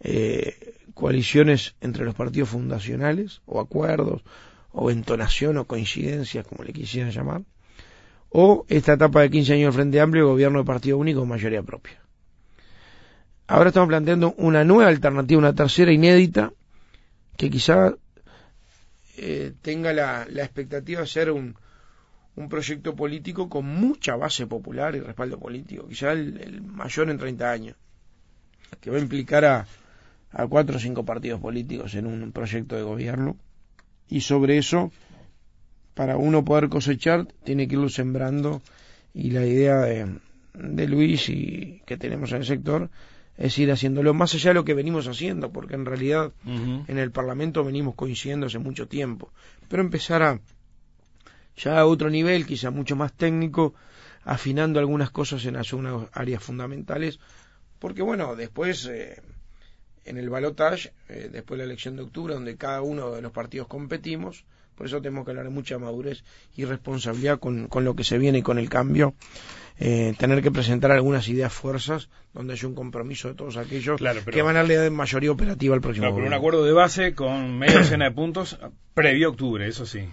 Eh, 0.00 0.74
coaliciones 0.92 1.74
entre 1.80 2.04
los 2.04 2.14
partidos 2.14 2.50
fundacionales, 2.50 3.40
o 3.46 3.60
acuerdos, 3.60 4.22
o 4.74 4.90
entonación, 4.90 5.56
o 5.56 5.64
coincidencias, 5.66 6.46
como 6.46 6.64
le 6.64 6.72
quisieran 6.72 7.12
llamar. 7.12 7.42
O 8.28 8.66
esta 8.68 8.94
etapa 8.94 9.22
de 9.22 9.30
15 9.30 9.54
años 9.54 9.66
del 9.70 9.78
Frente 9.80 10.00
Amplio, 10.00 10.26
gobierno 10.26 10.58
de 10.58 10.64
partido 10.64 10.98
único 10.98 11.20
con 11.20 11.28
mayoría 11.28 11.62
propia. 11.62 12.02
Ahora 13.46 13.68
estamos 13.68 13.88
planteando 13.88 14.34
una 14.36 14.64
nueva 14.64 14.90
alternativa, 14.90 15.38
una 15.38 15.54
tercera 15.54 15.92
inédita, 15.92 16.52
que 17.36 17.50
quizá 17.50 17.94
eh, 19.16 19.52
tenga 19.62 19.92
la, 19.92 20.26
la, 20.28 20.42
expectativa 20.42 21.02
de 21.02 21.06
ser 21.06 21.30
un, 21.30 21.54
un 22.34 22.48
proyecto 22.48 22.96
político 22.96 23.48
con 23.48 23.66
mucha 23.66 24.16
base 24.16 24.46
popular 24.46 24.96
y 24.96 25.00
respaldo 25.00 25.38
político, 25.38 25.86
quizá 25.86 26.12
el, 26.12 26.40
el 26.40 26.62
mayor 26.62 27.10
en 27.10 27.18
30 27.18 27.50
años, 27.50 27.76
que 28.80 28.90
va 28.90 28.96
a 28.96 29.00
implicar 29.00 29.44
a, 29.44 29.66
a 30.32 30.46
cuatro 30.48 30.76
o 30.76 30.80
cinco 30.80 31.04
partidos 31.04 31.40
políticos 31.40 31.94
en 31.94 32.06
un 32.06 32.32
proyecto 32.32 32.74
de 32.74 32.82
gobierno 32.82 33.36
y 34.08 34.20
sobre 34.20 34.58
eso 34.58 34.92
para 35.94 36.16
uno 36.16 36.44
poder 36.44 36.68
cosechar 36.68 37.26
tiene 37.44 37.68
que 37.68 37.74
irlo 37.74 37.88
sembrando. 37.88 38.62
Y 39.12 39.30
la 39.30 39.46
idea 39.46 39.80
de, 39.80 40.18
de 40.54 40.88
Luis 40.88 41.28
y 41.28 41.82
que 41.86 41.96
tenemos 41.96 42.32
en 42.32 42.38
el 42.38 42.44
sector 42.44 42.90
es 43.36 43.58
ir 43.58 43.70
haciéndolo 43.70 44.14
más 44.14 44.34
allá 44.34 44.50
de 44.50 44.54
lo 44.54 44.64
que 44.64 44.74
venimos 44.74 45.08
haciendo, 45.08 45.50
porque 45.52 45.74
en 45.74 45.86
realidad 45.86 46.32
en 46.46 46.98
el 46.98 47.10
Parlamento 47.10 47.64
venimos 47.64 47.94
coincidiendo 47.94 48.46
hace 48.46 48.58
mucho 48.58 48.86
tiempo, 48.86 49.32
pero 49.68 49.82
empezar 49.82 50.22
a 50.22 50.40
ya 51.56 51.78
a 51.78 51.86
otro 51.86 52.10
nivel, 52.10 52.46
quizá 52.46 52.70
mucho 52.70 52.96
más 52.96 53.12
técnico, 53.12 53.74
afinando 54.24 54.80
algunas 54.80 55.10
cosas 55.10 55.44
en 55.46 55.56
algunas 55.56 56.08
áreas 56.12 56.42
fundamentales, 56.42 57.18
porque 57.78 58.02
bueno, 58.02 58.34
después 58.36 58.86
eh, 58.86 59.20
en 60.04 60.18
el 60.18 60.28
balotage, 60.28 60.92
eh, 61.08 61.28
después 61.32 61.58
de 61.58 61.66
la 61.66 61.72
elección 61.72 61.96
de 61.96 62.02
octubre, 62.02 62.34
donde 62.34 62.56
cada 62.56 62.82
uno 62.82 63.12
de 63.12 63.22
los 63.22 63.32
partidos 63.32 63.68
competimos, 63.68 64.44
por 64.74 64.86
eso 64.86 65.00
tenemos 65.00 65.24
que 65.24 65.30
hablar 65.30 65.44
de 65.44 65.50
mucha 65.50 65.78
madurez 65.78 66.24
y 66.56 66.64
responsabilidad 66.64 67.38
con, 67.38 67.68
con 67.68 67.84
lo 67.84 67.94
que 67.94 68.04
se 68.04 68.18
viene 68.18 68.38
y 68.38 68.42
con 68.42 68.58
el 68.58 68.68
cambio. 68.68 69.14
Eh, 69.78 70.14
tener 70.18 70.40
que 70.40 70.52
presentar 70.52 70.92
algunas 70.92 71.26
ideas 71.28 71.52
fuerzas 71.52 72.08
donde 72.32 72.54
hay 72.54 72.64
un 72.64 72.76
compromiso 72.76 73.26
de 73.26 73.34
todos 73.34 73.56
aquellos 73.56 74.00
que 74.30 74.42
van 74.42 74.54
a 74.54 74.60
darle 74.60 74.88
mayoría 74.88 75.32
operativa 75.32 75.74
al 75.74 75.80
próximo 75.80 76.04
claro, 76.04 76.14
pero 76.14 76.28
un 76.28 76.32
acuerdo 76.32 76.64
de 76.64 76.72
base 76.72 77.14
con 77.16 77.58
media 77.58 77.80
docena 77.80 78.04
de 78.04 78.12
puntos 78.12 78.56
previo 78.94 79.30
octubre, 79.30 79.66
eso 79.66 79.84
sí. 79.84 80.08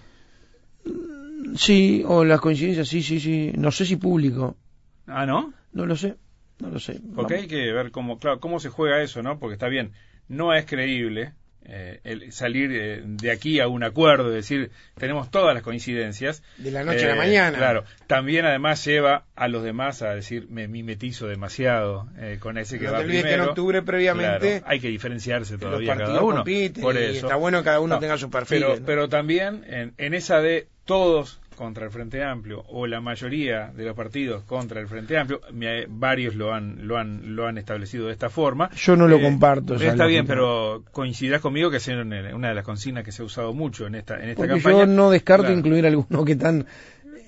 Sí, 1.55 2.03
o 2.07 2.23
las 2.23 2.41
coincidencias, 2.41 2.87
sí, 2.87 3.03
sí, 3.03 3.19
sí. 3.19 3.51
No 3.55 3.71
sé 3.71 3.85
si 3.85 3.97
público. 3.97 4.57
Ah, 5.05 5.25
¿no? 5.25 5.53
No 5.73 5.85
lo 5.85 5.95
sé. 5.95 6.15
No 6.61 6.69
lo 6.69 6.79
sé. 6.79 6.99
Porque 7.15 7.35
hay 7.35 7.47
que 7.47 7.71
ver 7.71 7.91
cómo, 7.91 8.19
claro, 8.19 8.39
cómo 8.39 8.59
se 8.59 8.69
juega 8.69 9.01
eso, 9.01 9.21
¿no? 9.23 9.39
Porque 9.39 9.53
está 9.53 9.67
bien, 9.67 9.91
no 10.27 10.53
es 10.53 10.65
creíble 10.65 11.33
eh, 11.63 11.99
el 12.03 12.31
salir 12.31 12.71
eh, 12.73 13.01
de 13.03 13.31
aquí 13.31 13.59
a 13.59 13.67
un 13.67 13.83
acuerdo, 13.83 14.29
es 14.29 14.33
decir, 14.33 14.71
tenemos 14.97 15.29
todas 15.29 15.53
las 15.53 15.61
coincidencias. 15.61 16.41
De 16.57 16.71
la 16.71 16.83
noche 16.83 17.05
a 17.05 17.09
la 17.09 17.13
eh, 17.13 17.17
mañana. 17.17 17.57
Claro, 17.57 17.83
también 18.07 18.45
además 18.45 18.83
lleva 18.83 19.25
a 19.35 19.47
los 19.47 19.63
demás 19.63 20.01
a 20.01 20.15
decir, 20.15 20.47
me 20.49 20.67
mimetizo 20.67 21.27
demasiado 21.27 22.07
con 22.39 22.57
ese 22.57 22.79
que 22.79 22.85
no 22.85 22.93
va 22.93 22.97
te 22.99 23.03
olvides 23.05 23.25
que 23.25 23.33
en 23.33 23.41
octubre 23.41 23.81
previamente 23.83 24.63
hay 24.65 24.79
que 24.79 24.87
diferenciarse 24.87 25.59
todavía 25.59 25.95
cada 25.95 26.21
uno. 26.23 26.43
por 26.81 26.97
eso. 26.97 27.27
está 27.27 27.35
bueno 27.35 27.59
que 27.59 27.65
cada 27.65 27.79
uno 27.79 27.99
tenga 27.99 28.17
su 28.17 28.31
perfil. 28.31 28.59
Pero, 28.61 28.85
pero 28.85 29.09
también 29.09 29.63
en, 29.67 29.93
en 29.97 30.13
esa 30.15 30.41
de 30.41 30.67
todos 30.85 31.41
contra 31.61 31.85
el 31.85 31.91
Frente 31.91 32.23
Amplio 32.23 32.63
o 32.69 32.87
la 32.87 33.01
mayoría 33.01 33.67
de 33.67 33.85
los 33.85 33.95
partidos 33.95 34.41
contra 34.45 34.81
el 34.81 34.87
Frente 34.87 35.15
Amplio, 35.15 35.41
varios 35.89 36.33
lo 36.33 36.55
han 36.55 36.87
lo 36.87 36.97
han 36.97 37.35
lo 37.35 37.45
han 37.45 37.59
establecido 37.59 38.07
de 38.07 38.13
esta 38.13 38.31
forma. 38.31 38.71
Yo 38.71 38.95
no 38.95 39.07
lo 39.07 39.17
eh, 39.17 39.21
comparto. 39.21 39.75
Está 39.75 40.07
bien, 40.07 40.25
pero 40.25 40.83
coincidirás 40.91 41.39
conmigo 41.39 41.69
que 41.69 41.77
es 41.77 41.87
una 41.87 42.49
de 42.49 42.55
las 42.55 42.65
consignas 42.65 43.03
que 43.03 43.11
se 43.11 43.21
ha 43.21 43.25
usado 43.25 43.53
mucho 43.53 43.85
en 43.85 43.93
esta 43.93 44.15
en 44.15 44.29
esta 44.29 44.37
Porque 44.37 44.53
campaña. 44.55 44.79
Yo 44.79 44.85
no 44.87 45.11
descarto 45.11 45.51
incluir 45.51 45.85
algunos 45.85 46.25
que 46.25 46.31
están 46.31 46.65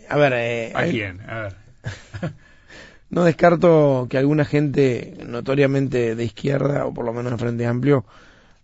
a 0.10 0.18
ver, 0.18 0.34
eh, 0.36 0.72
¿a 0.74 0.84
quién? 0.86 1.22
A 1.30 1.42
ver. 1.42 1.56
no 3.12 3.26
descarto 3.26 4.08
que 4.10 4.18
alguna 4.18 4.46
gente 4.46 5.14
notoriamente 5.28 6.16
de 6.16 6.24
izquierda 6.24 6.88
o 6.88 6.94
por 6.96 7.06
lo 7.06 7.14
menos 7.14 7.34
de 7.34 7.38
Frente 7.38 7.68
Amplio 7.68 8.04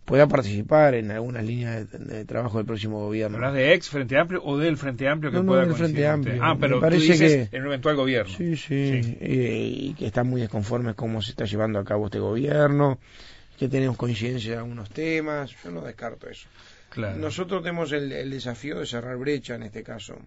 pueda 0.04 0.26
participar 0.26 0.94
en 0.94 1.10
algunas 1.10 1.44
líneas 1.44 1.90
de, 1.90 2.24
trabajo 2.24 2.58
del 2.58 2.66
próximo 2.66 2.98
gobierno. 2.98 3.36
¿Hablas 3.36 3.54
de 3.54 3.74
ex 3.74 3.88
Frente 3.88 4.18
Amplio 4.18 4.42
o 4.44 4.58
del 4.58 4.76
Frente 4.76 5.08
Amplio 5.08 5.30
que 5.30 5.38
no, 5.38 5.46
pueda 5.46 5.62
no, 5.62 5.68
del 5.68 5.76
Frente 5.76 6.06
Amplio. 6.06 6.42
Ah, 6.42 6.56
pero 6.58 6.80
parece 6.80 7.06
tú 7.06 7.12
dices 7.12 7.48
que... 7.48 7.56
en 7.56 7.62
un 7.62 7.68
eventual 7.68 7.96
gobierno. 7.96 8.34
Sí, 8.36 8.56
sí, 8.56 9.18
Y, 9.20 9.94
que 9.94 10.06
están 10.06 10.28
muy 10.28 10.40
desconformes 10.40 10.94
cómo 10.94 11.22
se 11.22 11.30
está 11.30 11.44
llevando 11.44 11.78
a 11.78 11.84
cabo 11.84 12.06
este 12.06 12.18
gobierno, 12.18 12.98
que 13.58 13.68
tenemos 13.68 13.96
coincidencia 13.96 14.54
en 14.54 14.58
algunos 14.58 14.90
temas. 14.90 15.54
Yo 15.62 15.70
no 15.70 15.82
descarto 15.82 16.28
eso. 16.28 16.48
Claro. 16.88 17.16
Nosotros 17.18 17.62
tenemos 17.62 17.92
el, 17.92 18.10
el 18.10 18.30
desafío 18.30 18.80
de 18.80 18.86
cerrar 18.86 19.16
brecha 19.16 19.54
en 19.54 19.62
este 19.62 19.84
caso. 19.84 20.18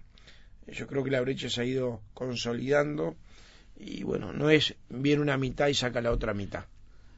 Yo 0.68 0.88
creo 0.88 1.04
que 1.04 1.12
la 1.12 1.20
brecha 1.20 1.50
se 1.50 1.62
ha 1.62 1.66
ido 1.66 2.00
consolidando 2.14 3.18
y 3.76 4.04
bueno, 4.04 4.32
no 4.34 4.50
es 4.50 4.76
bien 4.90 5.20
una 5.20 5.38
mitad 5.38 5.68
y 5.68 5.74
saca 5.74 6.02
la 6.02 6.12
otra 6.12 6.34
mitad. 6.34 6.66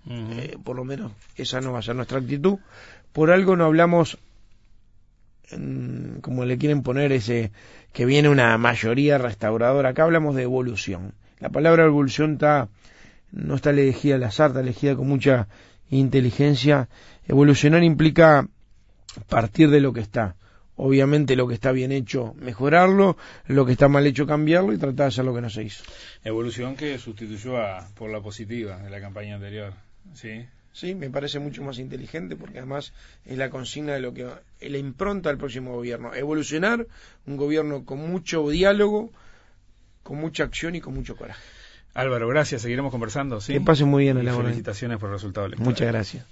Eh, 0.07 0.57
por 0.63 0.75
lo 0.75 0.83
menos 0.83 1.13
esa 1.35 1.61
no 1.61 1.71
va 1.71 1.79
a 1.79 1.81
ser 1.81 1.95
nuestra 1.95 2.19
actitud. 2.19 2.57
Por 3.11 3.31
algo 3.31 3.55
no 3.55 3.65
hablamos, 3.65 4.17
como 6.21 6.45
le 6.45 6.57
quieren 6.57 6.83
poner 6.83 7.11
ese, 7.11 7.51
que 7.93 8.05
viene 8.05 8.29
una 8.29 8.57
mayoría 8.57 9.17
restauradora. 9.17 9.89
Acá 9.89 10.03
hablamos 10.03 10.35
de 10.35 10.43
evolución. 10.43 11.13
La 11.39 11.49
palabra 11.49 11.85
evolución 11.85 12.33
está, 12.33 12.69
no 13.31 13.55
está 13.55 13.69
elegida 13.69 14.15
al 14.15 14.23
azar, 14.23 14.49
está 14.49 14.59
elegida 14.59 14.95
con 14.95 15.07
mucha 15.07 15.47
inteligencia. 15.89 16.89
Evolucionar 17.27 17.83
implica 17.83 18.47
partir 19.27 19.69
de 19.69 19.81
lo 19.81 19.93
que 19.93 20.01
está. 20.01 20.35
Obviamente 20.77 21.37
lo 21.37 21.47
que 21.47 21.53
está 21.53 21.71
bien 21.71 21.93
hecho, 21.93 22.33
mejorarlo, 22.37 23.15
lo 23.47 23.65
que 23.65 23.71
está 23.71 23.87
mal 23.87 24.05
hecho, 24.05 24.27
cambiarlo 24.27 24.73
y 24.73 24.77
tratar 24.77 24.95
de 24.95 25.05
hacer 25.05 25.23
lo 25.23 25.33
que 25.33 25.39
no 25.39 25.49
se 25.49 25.63
hizo. 25.63 25.83
Evolución 26.23 26.75
que 26.75 26.97
sustituyó 26.99 27.57
a, 27.57 27.87
por 27.95 28.11
la 28.11 28.19
positiva 28.19 28.77
de 28.77 28.89
la 28.89 28.99
campaña 28.99 29.35
anterior. 29.35 29.73
Sí. 30.13 30.45
Sí, 30.71 30.93
me 30.93 31.09
parece 31.09 31.39
mucho 31.39 31.63
más 31.63 31.79
inteligente 31.79 32.35
porque 32.35 32.57
además 32.57 32.91
es 33.23 33.37
la 33.37 33.49
consigna 33.49 33.93
de 33.93 34.01
lo 34.01 34.13
que 34.13 34.27
la 34.59 34.77
impronta 34.77 35.29
del 35.29 35.37
próximo 35.37 35.73
gobierno. 35.73 36.13
Evolucionar 36.13 36.85
un 37.25 37.37
gobierno 37.37 37.85
con 37.85 37.99
mucho 37.99 38.49
diálogo, 38.49 39.09
con 40.03 40.17
mucha 40.17 40.43
acción 40.43 40.75
y 40.75 40.81
con 40.81 40.93
mucho 40.93 41.15
coraje. 41.15 41.41
Álvaro, 41.93 42.27
gracias. 42.27 42.61
Seguiremos 42.61 42.91
conversando. 42.91 43.39
¿sí? 43.39 43.53
Que 43.53 43.61
pase 43.61 43.85
muy 43.85 44.03
bien. 44.03 44.21
Y 44.21 44.27
felicitaciones 44.27 44.97
por 44.97 45.09
el 45.09 45.13
resultado 45.13 45.47
Muchas 45.57 45.87
gracias. 45.87 46.25